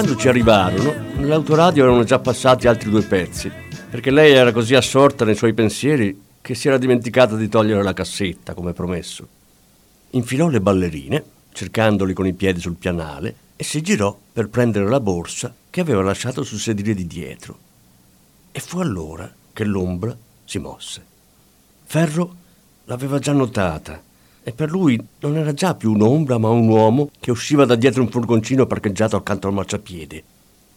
quando 0.00 0.18
ci 0.18 0.28
arrivarono, 0.28 0.94
nell'autoradio 1.16 1.82
erano 1.82 2.04
già 2.04 2.18
passati 2.18 2.66
altri 2.66 2.88
due 2.88 3.02
pezzi, 3.02 3.52
perché 3.90 4.10
lei 4.10 4.32
era 4.32 4.50
così 4.50 4.74
assorta 4.74 5.26
nei 5.26 5.34
suoi 5.34 5.52
pensieri 5.52 6.18
che 6.40 6.54
si 6.54 6.68
era 6.68 6.78
dimenticata 6.78 7.36
di 7.36 7.50
togliere 7.50 7.82
la 7.82 7.92
cassetta, 7.92 8.54
come 8.54 8.72
promesso. 8.72 9.28
Infilò 10.12 10.48
le 10.48 10.62
ballerine, 10.62 11.22
cercandoli 11.52 12.14
con 12.14 12.26
i 12.26 12.32
piedi 12.32 12.60
sul 12.60 12.76
pianale, 12.76 13.34
e 13.56 13.62
si 13.62 13.82
girò 13.82 14.18
per 14.32 14.48
prendere 14.48 14.88
la 14.88 15.00
borsa 15.00 15.54
che 15.68 15.82
aveva 15.82 16.00
lasciato 16.00 16.44
sul 16.44 16.60
sedile 16.60 16.94
di 16.94 17.06
dietro. 17.06 17.58
E 18.52 18.60
fu 18.60 18.78
allora 18.78 19.30
che 19.52 19.64
l'ombra 19.64 20.16
si 20.46 20.58
mosse. 20.58 21.04
Ferro 21.84 22.34
l'aveva 22.84 23.18
già 23.18 23.32
notata 23.32 24.02
e 24.42 24.52
per 24.52 24.70
lui 24.70 25.00
non 25.20 25.36
era 25.36 25.52
già 25.52 25.74
più 25.74 25.92
un'ombra 25.92 26.38
ma 26.38 26.48
un 26.48 26.66
uomo 26.68 27.10
che 27.20 27.30
usciva 27.30 27.64
da 27.64 27.74
dietro 27.74 28.02
un 28.02 28.08
furgoncino 28.08 28.66
parcheggiato 28.66 29.16
accanto 29.16 29.46
al 29.46 29.52
marciapiede. 29.54 30.24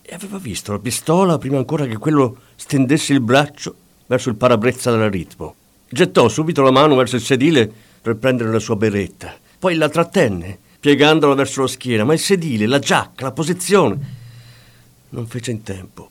E 0.02 0.13
aveva 0.13 0.38
visto 0.38 0.73
la 0.73 0.80
pistola 0.80 1.38
prima 1.38 1.58
ancora 1.58 1.86
che 1.86 1.97
quello 1.97 2.38
stendesse 2.56 3.13
il 3.13 3.21
braccio 3.21 3.76
verso 4.08 4.30
il 4.30 4.36
parabrezza 4.36 4.91
del 4.91 5.10
ritmo. 5.10 5.56
Gettò 5.88 6.28
subito 6.28 6.62
la 6.62 6.71
mano 6.71 6.95
verso 6.95 7.15
il 7.15 7.21
sedile 7.21 7.71
per 8.02 8.17
prendere 8.17 8.52
la 8.52 8.60
sua 8.60 8.76
beretta. 8.76 9.34
Poi 9.58 9.76
la 9.76 9.88
trattenne, 9.88 10.58
piegandola 10.80 11.36
verso 11.36 11.62
la 11.62 11.67
schiena, 11.67 12.04
ma 12.04 12.13
il 12.13 12.19
sedile, 12.19 12.67
la 12.67 12.80
giacca, 12.80 13.23
la 13.23 13.32
posizione. 13.32 13.97
Non 15.10 15.26
fece 15.28 15.52
in 15.52 15.63
tempo. 15.63 16.10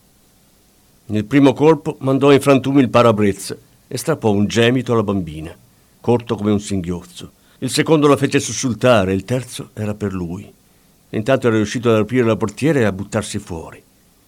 Nel 1.07 1.27
primo 1.27 1.53
colpo 1.53 1.97
mandò 2.01 2.33
in 2.33 2.41
frantumi 2.41 2.81
il 2.81 2.89
parabrezza 2.89 3.55
e 3.87 3.99
strappò 3.99 4.31
un 4.31 4.47
gemito 4.47 4.93
alla 4.93 5.03
bambina, 5.03 5.55
corto 6.01 6.37
come 6.37 6.53
un 6.53 6.61
singhiozzo. 6.61 7.33
Il 7.63 7.71
secondo 7.71 8.09
la 8.09 8.17
fece 8.17 8.41
sussultare, 8.41 9.13
il 9.13 9.25
terzo 9.25 9.71
era 9.75 9.95
per 9.95 10.13
lui. 10.13 10.53
Intanto 11.11 11.47
era 11.47 11.55
riuscito 11.55 11.91
ad 11.91 11.99
aprire 11.99 12.27
la 12.27 12.35
portiera 12.35 12.81
e 12.81 12.85
a 12.85 12.91
buttarsi 12.91 13.39
fuori. 13.39 13.81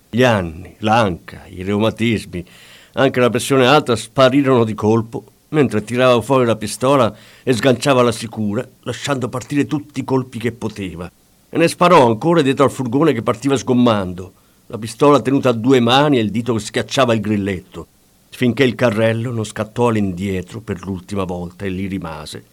Gli 0.08 0.22
anni, 0.22 0.76
l'anca, 0.78 1.42
i 1.48 1.64
reumatismi, 1.64 2.46
anche 2.92 3.18
la 3.18 3.30
pressione 3.30 3.66
alta 3.66 3.96
sparirono 3.96 4.62
di 4.62 4.74
colpo 4.74 5.24
mentre 5.48 5.82
tirava 5.82 6.22
fuori 6.22 6.46
la 6.46 6.54
pistola 6.54 7.12
e 7.42 7.52
sganciava 7.52 8.02
la 8.02 8.12
sicura, 8.12 8.64
lasciando 8.82 9.28
partire 9.28 9.66
tutti 9.66 9.98
i 9.98 10.04
colpi 10.04 10.38
che 10.38 10.52
poteva. 10.52 11.10
E 11.50 11.58
ne 11.58 11.66
sparò 11.66 12.06
ancora 12.06 12.40
dietro 12.40 12.64
al 12.64 12.70
furgone 12.70 13.12
che 13.12 13.22
partiva 13.22 13.56
sgommando, 13.56 14.32
la 14.68 14.78
pistola 14.78 15.20
tenuta 15.20 15.48
a 15.48 15.54
due 15.54 15.80
mani 15.80 16.18
e 16.18 16.20
il 16.20 16.30
dito 16.30 16.54
che 16.54 16.60
schiacciava 16.60 17.14
il 17.14 17.20
grilletto, 17.20 17.88
finché 18.28 18.62
il 18.62 18.76
carrello 18.76 19.32
non 19.32 19.44
scattò 19.44 19.88
all'indietro 19.88 20.60
per 20.60 20.84
l'ultima 20.84 21.24
volta 21.24 21.64
e 21.64 21.70
lì 21.70 21.88
rimase, 21.88 22.52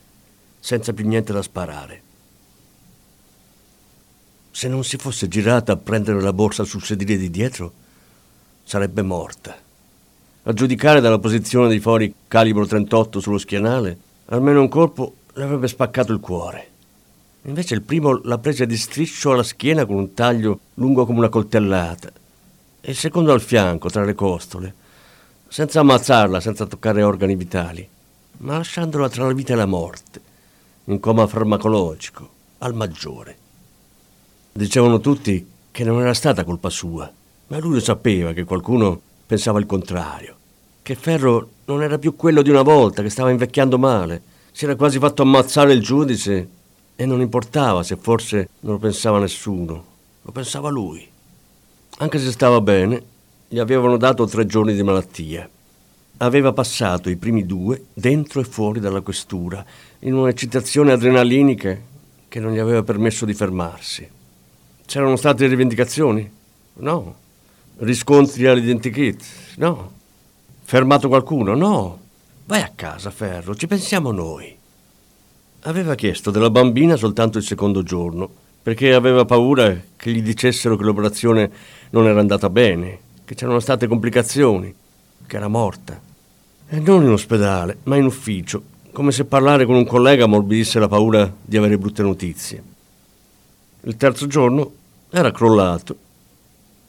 senza 0.62 0.94
più 0.94 1.06
niente 1.06 1.34
da 1.34 1.42
sparare. 1.42 2.02
Se 4.52 4.68
non 4.68 4.84
si 4.84 4.98
fosse 4.98 5.28
girata 5.28 5.74
a 5.74 5.78
prendere 5.78 6.22
la 6.22 6.32
borsa 6.32 6.64
sul 6.64 6.84
sedile 6.84 7.18
di 7.18 7.32
dietro, 7.32 7.74
sarebbe 8.64 9.02
morta. 9.02 9.58
A 10.44 10.54
giudicare 10.54 11.02
dalla 11.02 11.20
posizione 11.20 11.68
dei 11.68 11.80
fori 11.80 12.14
calibro 12.28 12.66
38 12.66 13.20
sullo 13.20 13.38
schienale, 13.38 13.98
almeno 14.28 14.62
un 14.62 14.70
colpo 14.70 15.16
le 15.34 15.44
avrebbe 15.44 15.68
spaccato 15.68 16.14
il 16.14 16.20
cuore. 16.20 16.70
Invece 17.44 17.74
il 17.74 17.82
primo 17.82 18.22
la 18.24 18.38
prese 18.38 18.68
di 18.68 18.78
striscio 18.78 19.32
alla 19.32 19.44
schiena 19.44 19.86
con 19.86 19.96
un 19.96 20.14
taglio 20.14 20.60
lungo 20.76 21.06
come 21.06 21.20
una 21.20 21.30
coltellata 21.30 22.12
e 22.80 22.92
il 22.92 22.96
secondo 22.96 23.34
al 23.34 23.42
fianco, 23.42 23.90
tra 23.90 24.04
le 24.04 24.14
costole, 24.14 24.74
senza 25.48 25.80
ammazzarla, 25.80 26.40
senza 26.40 26.66
toccare 26.66 27.02
organi 27.02 27.36
vitali, 27.36 27.88
ma 28.38 28.58
lasciandola 28.58 29.10
tra 29.10 29.26
la 29.26 29.34
vita 29.34 29.54
e 29.54 29.56
la 29.56 29.66
morte, 29.66 30.22
in 30.86 31.00
coma 31.00 31.28
farmacologico, 31.28 32.30
al 32.60 32.74
maggiore. 32.74 33.38
Dicevano 34.52 35.00
tutti 35.00 35.48
che 35.72 35.84
non 35.84 36.02
era 36.02 36.14
stata 36.14 36.44
colpa 36.44 36.70
sua, 36.70 37.12
ma 37.48 37.58
lui 37.60 37.76
lo 37.76 37.80
sapeva 37.80 38.34
che 38.34 38.44
qualcuno 38.44 39.00
pensava 39.26 39.60
il 39.60 39.66
contrario, 39.66 40.36
che 40.82 40.96
Ferro 40.96 41.50
non 41.66 41.84
era 41.84 41.98
più 41.98 42.16
quello 42.16 42.42
di 42.42 42.50
una 42.50 42.62
volta, 42.62 43.02
che 43.02 43.10
stava 43.10 43.30
invecchiando 43.30 43.78
male, 43.78 44.22
si 44.52 44.66
era 44.66 44.76
quasi 44.76 45.00
fatto 45.00 45.22
ammazzare 45.22 45.74
il 45.74 45.82
giudice 45.82 46.50
e 46.96 47.06
non 47.06 47.22
importava 47.22 47.84
se 47.84 47.96
forse 47.96 48.50
non 48.62 48.74
lo 48.74 48.80
pensava 48.80 49.20
nessuno, 49.20 49.86
lo 50.22 50.32
pensava 50.32 50.70
lui. 50.70 51.08
Anche 51.98 52.20
se 52.20 52.32
stava 52.32 52.60
bene, 52.62 53.04
gli 53.48 53.60
avevano 53.60 53.98
dato 53.98 54.26
tre 54.26 54.46
giorni 54.46 54.74
di 54.74 54.84
malattia. 54.84 55.50
Aveva 56.18 56.54
passato 56.54 57.10
i 57.10 57.16
primi 57.16 57.46
due 57.46 57.86
dentro 57.94 58.40
e 58.40 58.44
fuori 58.44 58.80
dalla 58.80 59.02
questura, 59.02 59.66
in 60.04 60.14
un'eccitazione 60.14 60.92
adrenalinica 60.92 61.78
che 62.28 62.40
non 62.40 62.54
gli 62.54 62.60
aveva 62.60 62.82
permesso 62.82 63.26
di 63.26 63.34
fermarsi. 63.34 64.08
C'erano 64.86 65.16
state 65.16 65.46
rivendicazioni? 65.48 66.30
No. 66.74 67.16
Riscontri 67.78 68.48
all'identikit? 68.48 69.24
No. 69.58 69.92
Fermato 70.64 71.08
qualcuno? 71.08 71.56
No. 71.56 72.00
Vai 72.46 72.62
a 72.62 72.72
casa, 72.74 73.12
Ferro, 73.12 73.56
ci 73.56 73.68
pensiamo 73.68 74.12
noi. 74.12 74.58
Aveva 75.62 75.94
chiesto 75.94 76.32
della 76.32 76.50
bambina 76.50 76.96
soltanto 76.96 77.38
il 77.38 77.44
secondo 77.44 77.84
giorno, 77.84 78.28
perché 78.64 78.94
aveva 78.94 79.26
paura 79.26 79.80
che 79.96 80.12
gli 80.12 80.24
dicessero 80.24 80.76
che 80.76 80.84
l'operazione 80.84 81.52
non 81.92 82.08
era 82.08 82.20
andata 82.20 82.50
bene, 82.50 83.00
che 83.24 83.36
c'erano 83.36 83.60
state 83.60 83.86
complicazioni, 83.86 84.74
che 85.28 85.36
era 85.36 85.48
morta. 85.48 86.02
E 86.68 86.80
non 86.80 87.04
in 87.04 87.12
ospedale, 87.12 87.78
ma 87.84 87.98
in 87.98 88.06
ufficio, 88.06 88.64
come 88.92 89.12
se 89.12 89.26
parlare 89.26 89.66
con 89.66 89.76
un 89.76 89.86
collega 89.86 90.26
ammorbidisse 90.26 90.78
la 90.78 90.88
paura 90.88 91.32
di 91.42 91.56
avere 91.56 91.78
brutte 91.78 92.04
notizie. 92.04 92.64
Il 93.84 93.96
terzo 93.96 94.28
giorno 94.28 94.74
era 95.10 95.32
crollato 95.32 95.96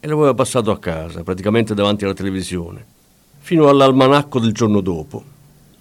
e 0.01 0.09
lo 0.09 0.17
aveva 0.17 0.35
passato 0.35 0.73
a 0.73 0.79
casa, 0.79 1.23
praticamente 1.23 1.75
davanti 1.75 2.05
alla 2.05 2.12
televisione, 2.12 2.85
fino 3.38 3.69
all'almanacco 3.69 4.41
del 4.41 4.53
giorno 4.53 4.81
dopo. 4.81 5.23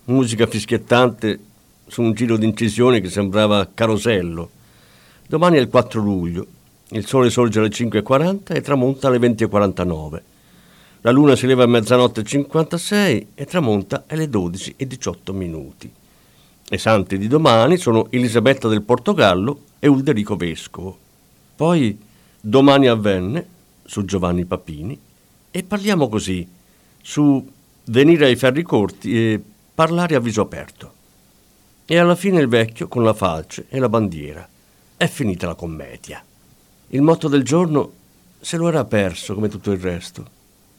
Musica 0.06 0.46
fischiettante 0.46 1.40
su 1.88 2.04
un 2.04 2.14
giro 2.14 2.38
di 2.38 2.46
incisioni 2.46 3.02
che 3.02 3.10
sembrava 3.10 3.68
carosello. 3.74 4.50
Domani 5.28 5.58
è 5.58 5.60
il 5.60 5.70
4 5.70 6.00
luglio, 6.00 6.46
il 6.90 7.08
sole 7.08 7.32
sorge 7.32 7.60
alle 7.60 7.70
5.40 7.70 8.54
e 8.54 8.62
tramonta 8.62 9.08
alle 9.08 9.18
20.49. 9.18 10.22
La 11.02 11.12
luna 11.12 11.36
si 11.36 11.48
leva 11.48 11.64
a 11.64 11.68
mezzanotte 11.68 12.22
e 12.22 12.26
56 12.26 13.28
e 13.34 13.46
tramonta 13.46 14.04
alle 14.08 14.30
12 14.30 14.76
e 14.78 14.86
18 14.86 15.34
minuti. 15.34 15.92
I 16.74 16.78
santi 16.78 17.18
di 17.18 17.28
domani 17.28 17.76
sono 17.76 18.08
Elisabetta 18.12 18.70
del 18.70 18.82
Portogallo 18.82 19.64
e 19.78 19.90
Ulderico 19.90 20.38
Vescovo. 20.38 20.98
Poi 21.54 22.00
Domani 22.40 22.88
avvenne, 22.88 23.46
su 23.84 24.06
Giovanni 24.06 24.46
Papini, 24.46 24.98
e 25.52 25.64
parliamo 25.64 26.08
così, 26.08 26.48
su 27.02 27.46
venire 27.84 28.28
ai 28.28 28.38
ferri 28.38 28.64
corti 28.64 29.14
e 29.14 29.44
parlare 29.76 30.16
a 30.16 30.22
viso 30.22 30.40
aperto. 30.40 30.94
E 31.84 31.98
alla 31.98 32.16
fine 32.16 32.40
il 32.40 32.48
vecchio 32.48 32.88
con 32.88 33.04
la 33.04 33.14
falce 33.14 33.66
e 33.68 33.78
la 33.78 33.90
bandiera. 33.90 34.48
È 34.96 35.08
finita 35.08 35.48
la 35.48 35.56
commedia. 35.56 36.24
Il 36.88 37.02
motto 37.02 37.28
del 37.28 37.44
giorno 37.44 37.92
se 38.40 38.56
lo 38.56 38.70
era 38.70 38.86
perso 38.86 39.34
come 39.34 39.50
tutto 39.50 39.72
il 39.72 39.80
resto. 39.80 40.26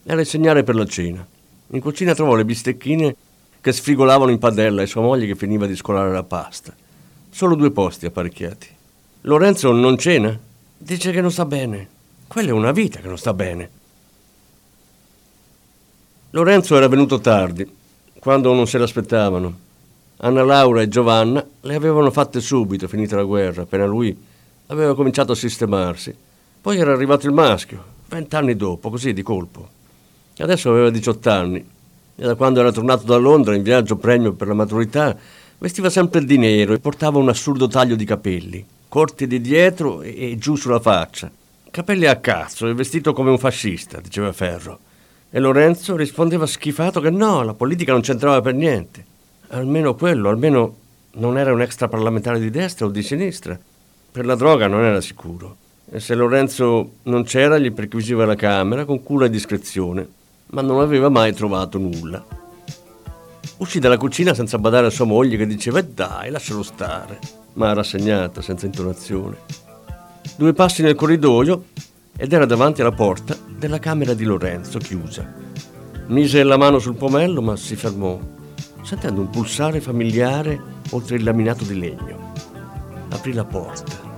Era 0.05 0.23
il 0.23 0.27
segnale 0.27 0.65
per 0.65 0.75
la 0.75 0.87
cena. 0.87 1.27
In 1.67 1.81
cucina 1.81 2.15
trovò 2.15 2.35
le 2.35 2.47
bistecchine 2.47 3.15
che 3.63 3.73
sfrigolavano 3.73 4.33
in 4.33 4.41
padella 4.41 4.83
e 4.83 4.87
sua 4.87 5.03
moglie 5.03 5.25
che 5.25 5.37
finiva 5.37 5.67
di 5.67 5.77
scolare 5.77 6.11
la 6.11 6.25
pasta. 6.25 6.75
Solo 7.31 7.55
due 7.55 7.71
posti 7.71 8.07
apparecchiati. 8.07 8.67
Lorenzo 9.23 9.71
non 9.71 9.97
cena? 9.97 10.37
Dice 10.77 11.13
che 11.13 11.21
non 11.21 11.31
sta 11.31 11.45
bene. 11.45 11.89
Quella 12.27 12.49
è 12.49 12.53
una 12.53 12.73
vita 12.73 12.99
che 12.99 13.07
non 13.07 13.17
sta 13.17 13.33
bene. 13.33 13.71
Lorenzo 16.31 16.77
era 16.77 16.89
venuto 16.89 17.21
tardi, 17.21 17.65
quando 18.19 18.53
non 18.53 18.67
se 18.67 18.79
l'aspettavano. 18.79 19.59
Anna 20.17 20.43
Laura 20.43 20.83
e 20.83 20.89
Giovanna 20.89 21.47
le 21.61 21.75
avevano 21.77 22.11
fatte 22.11 22.41
subito, 22.41 22.89
finita 22.89 23.15
la 23.15 23.23
guerra, 23.23 23.63
appena 23.63 23.87
lui 23.87 24.17
aveva 24.67 24.97
cominciato 24.97 25.33
a 25.33 25.37
sistemarsi. 25.37 26.13
Poi 26.61 26.79
era 26.79 26.93
arrivato 26.93 27.29
il 27.29 27.33
maschio, 27.33 27.85
vent'anni 28.09 28.57
dopo, 28.57 28.91
così 28.91 29.13
di 29.13 29.23
colpo. 29.23 29.69
Adesso 30.37 30.69
aveva 30.69 30.91
18 30.91 31.31
anni 31.31 31.65
e 32.23 32.27
da 32.27 32.37
quando 32.37 32.61
era 32.61 32.71
tornato 32.71 33.05
da 33.05 33.17
Londra 33.17 33.57
in 33.57 33.65
viaggio 33.65 33.97
premio 33.97 34.33
per 34.33 34.47
la 34.47 34.55
maturità 34.55 35.17
vestiva 35.59 35.91
sempre 35.91 36.25
di 36.25 36.39
nero 36.39 36.73
e 36.73 36.79
portava 36.79 37.19
un 37.19 37.29
assurdo 37.29 37.67
taglio 37.67 37.97
di 37.97 38.05
capelli 38.05 38.65
corti 38.87 39.27
di 39.27 39.41
dietro 39.41 40.03
e, 40.03 40.37
giù 40.39 40.55
sulla 40.55 40.79
faccia. 40.79 41.31
Capelli 41.71 42.07
a 42.07 42.17
cazzo 42.17 42.69
e 42.69 42.75
vestito 42.75 43.15
come 43.15 43.31
un 43.31 43.39
fascista, 43.39 44.01
diceva 44.01 44.33
Ferro. 44.33 44.79
E 45.31 45.41
Lorenzo 45.41 45.97
rispondeva 45.97 46.45
schifato 46.45 47.01
che 47.01 47.09
no, 47.09 47.43
la 47.43 47.55
politica 47.55 47.93
non 47.93 48.03
c'entrava 48.03 48.43
per 48.43 48.55
niente. 48.55 49.03
Almeno 49.49 49.95
quello, 49.95 50.29
almeno 50.29 50.77
non 51.13 51.39
era 51.39 51.55
un 51.55 51.63
extraparlamentare 51.63 52.39
di 52.39 52.51
destra 52.51 52.85
o 52.85 52.91
di 52.91 53.03
sinistra. 53.03 53.59
Per 54.13 54.27
la 54.27 54.35
droga 54.35 54.67
non 54.67 54.85
era 54.85 55.01
sicuro. 55.01 55.57
E 55.91 55.99
se 55.99 56.15
Lorenzo 56.15 56.97
non 57.05 57.25
c'era, 57.25 57.57
gli 57.57 57.73
perquisiva 57.73 58.27
la 58.27 58.37
camera 58.37 58.85
con 58.85 59.03
cura 59.03 59.25
e 59.25 59.31
discrezione, 59.31 60.07
ma 60.53 60.63
non 60.63 60.81
aveva 60.81 61.11
mai 61.11 61.35
trovato 61.35 61.79
nulla. 61.79 62.25
Uscì 63.59 63.79
dalla 63.79 63.99
cucina 63.99 64.33
senza 64.33 64.59
badare 64.59 64.87
a 64.87 64.91
sua 64.91 65.05
moglie 65.05 65.37
che 65.37 65.47
diceva 65.47 65.81
e 65.81 65.85
dai, 65.85 66.31
lascialo 66.31 66.63
stare 66.63 67.41
ma 67.55 67.73
rassegnata, 67.73 68.41
senza 68.41 68.67
intonazione. 68.67 69.37
Due 70.37 70.53
passi 70.53 70.83
nel 70.83 70.95
corridoio 70.95 71.65
ed 72.17 72.33
era 72.33 72.47
davanti 72.47 72.81
alla 72.81 72.93
porta 72.93 73.37
della 73.59 73.79
camera 73.79 74.15
di 74.15 74.25
Lorenzo, 74.25 74.79
chiusa. 74.79 75.41
Mise 76.07 76.43
la 76.43 76.57
mano 76.57 76.79
sul 76.79 76.95
pomello, 76.95 77.43
ma 77.43 77.57
si 77.57 77.77
fermò, 77.77 78.19
sentendo 78.83 79.21
un 79.21 79.31
pulsare 79.31 79.81
familiare 79.81 80.61
oltre 80.91 81.17
il 81.17 81.25
laminato 81.25 81.65
di 81.65 81.79
legno. 81.79 82.33
Aprì 83.11 83.33
la 83.33 83.45
porta. 83.45 84.11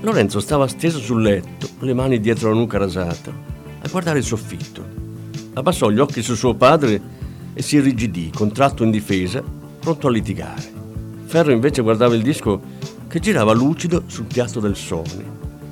Lorenzo 0.00 0.38
stava 0.38 0.68
steso 0.68 1.00
sul 1.00 1.22
letto, 1.22 1.68
le 1.80 1.92
mani 1.92 2.20
dietro 2.20 2.50
la 2.50 2.54
nuca 2.54 2.78
rasata, 2.78 3.32
a 3.80 3.88
guardare 3.88 4.18
il 4.18 4.24
soffitto. 4.24 4.84
Abbassò 5.54 5.90
gli 5.90 5.98
occhi 5.98 6.22
su 6.22 6.34
suo 6.34 6.54
padre 6.54 7.00
e 7.54 7.62
si 7.62 7.76
irrigidì, 7.76 8.30
contratto 8.34 8.84
in 8.84 8.90
difesa, 8.90 9.42
pronto 9.80 10.06
a 10.06 10.10
litigare. 10.10 10.62
Ferro 11.24 11.52
invece 11.52 11.82
guardava 11.82 12.14
il 12.14 12.22
disco 12.22 12.60
che 13.08 13.20
girava 13.20 13.52
lucido 13.52 14.04
sul 14.06 14.26
piatto 14.26 14.60
del 14.60 14.76
Sony, 14.76 15.24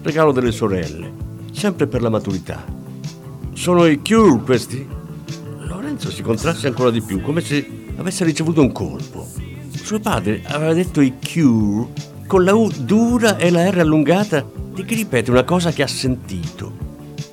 regalo 0.02 0.32
delle 0.32 0.52
sorelle, 0.52 1.12
sempre 1.52 1.86
per 1.86 2.02
la 2.02 2.08
maturità. 2.08 2.64
Sono 3.52 3.86
i 3.86 4.00
Cure 4.02 4.42
questi? 4.42 4.86
Lorenzo 5.60 6.10
si 6.10 6.22
contrasse 6.22 6.66
ancora 6.66 6.90
di 6.90 7.00
più, 7.00 7.20
come 7.20 7.40
se 7.40 7.66
avesse 7.96 8.24
ricevuto 8.24 8.60
un 8.60 8.72
colpo. 8.72 9.26
Suo 9.70 10.00
padre 10.00 10.42
aveva 10.46 10.72
detto 10.72 11.00
i 11.00 11.14
Cure 11.20 11.88
con 12.26 12.42
la 12.42 12.54
U 12.54 12.68
dura 12.68 13.36
e 13.36 13.50
la 13.50 13.70
R 13.70 13.78
allungata 13.78 14.44
di 14.74 14.84
chi 14.84 14.94
ripete 14.94 15.30
una 15.30 15.44
cosa 15.44 15.70
che 15.70 15.82
ha 15.82 15.86
sentito. 15.86 16.85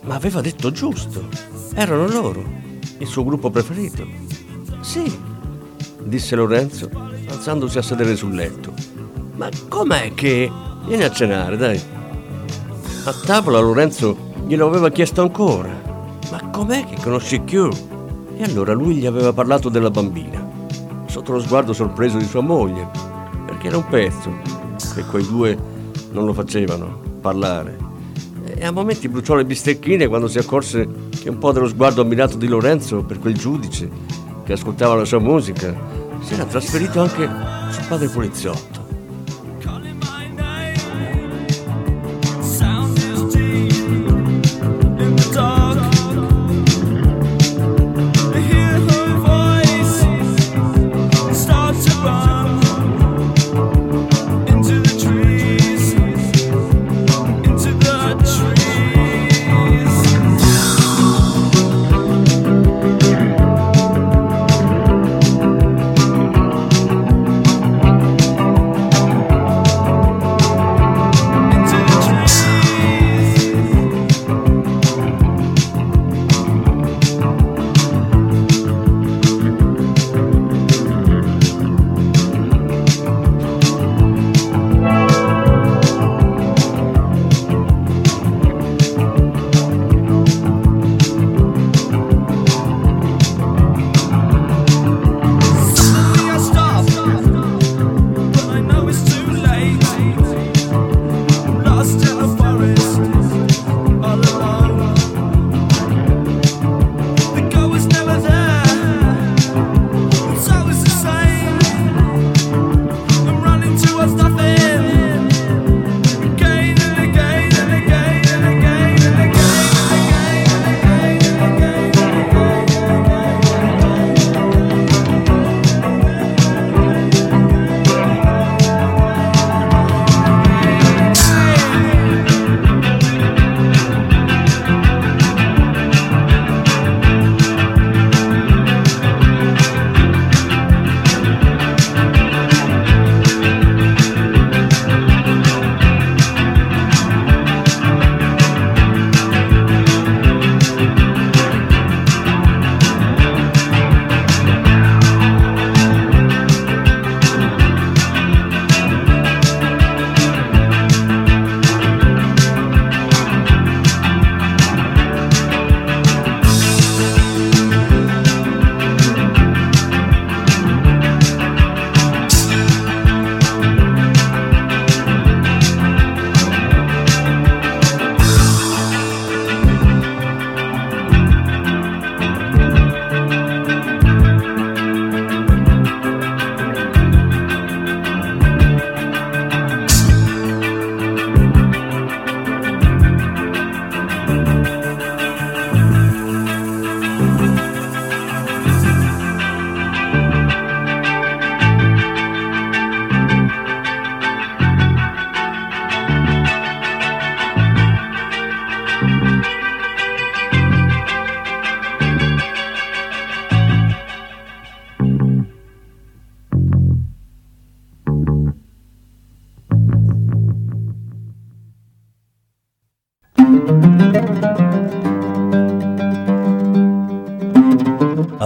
Ma 0.04 0.16
aveva 0.16 0.42
detto 0.42 0.72
giusto. 0.72 1.28
Erano 1.74 2.08
loro. 2.08 2.44
Il 2.98 3.08
suo 3.08 3.24
gruppo 3.24 3.50
preferito? 3.50 4.06
Sì, 4.82 5.12
disse 6.04 6.36
Lorenzo, 6.36 6.90
alzandosi 7.30 7.78
a 7.78 7.82
sedere 7.82 8.16
sul 8.16 8.34
letto. 8.34 8.74
Ma 9.36 9.50
com'è 9.68 10.14
che... 10.14 10.52
Vieni 10.86 11.04
a 11.04 11.12
cenare, 11.12 11.56
dai. 11.56 11.82
A 13.06 13.14
tavola 13.26 13.60
Lorenzo 13.60 14.32
glielo 14.46 14.68
aveva 14.68 14.90
chiesto 14.90 15.22
ancora. 15.22 15.70
Ma 16.30 16.50
com'è 16.50 16.86
che 16.86 16.98
conosci 17.02 17.44
Q? 17.44 17.70
E 18.36 18.44
allora 18.44 18.74
lui 18.74 18.96
gli 18.96 19.06
aveva 19.06 19.32
parlato 19.32 19.70
della 19.70 19.90
bambina, 19.92 20.46
sotto 21.06 21.32
lo 21.32 21.40
sguardo 21.40 21.72
sorpreso 21.72 22.18
di 22.18 22.26
sua 22.26 22.42
moglie, 22.42 22.90
perché 23.46 23.68
era 23.68 23.78
un 23.78 23.88
pezzo 23.88 24.32
che 24.96 25.04
quei 25.04 25.26
due 25.26 25.58
non 26.12 26.26
lo 26.26 26.34
facevano 26.34 27.00
parlare. 27.22 27.83
E 28.64 28.66
a 28.66 28.72
momenti 28.72 29.10
bruciò 29.10 29.36
le 29.36 29.44
bistecchine 29.44 30.08
quando 30.08 30.30
si 30.30 30.38
accorse 30.38 30.88
che 31.22 31.28
un 31.28 31.38
po' 31.38 31.52
dello 31.52 31.68
sguardo 31.68 32.00
ammirato 32.00 32.38
di 32.38 32.48
Lorenzo 32.48 33.04
per 33.04 33.20
quel 33.20 33.34
giudice 33.34 33.90
che 34.46 34.54
ascoltava 34.54 34.96
la 34.96 35.04
sua 35.04 35.20
musica 35.20 35.76
si 36.22 36.34
era 36.34 36.46
trasferito 36.46 37.02
anche 37.02 37.30
sul 37.72 37.86
padre 37.90 38.08
poliziotto. 38.08 38.73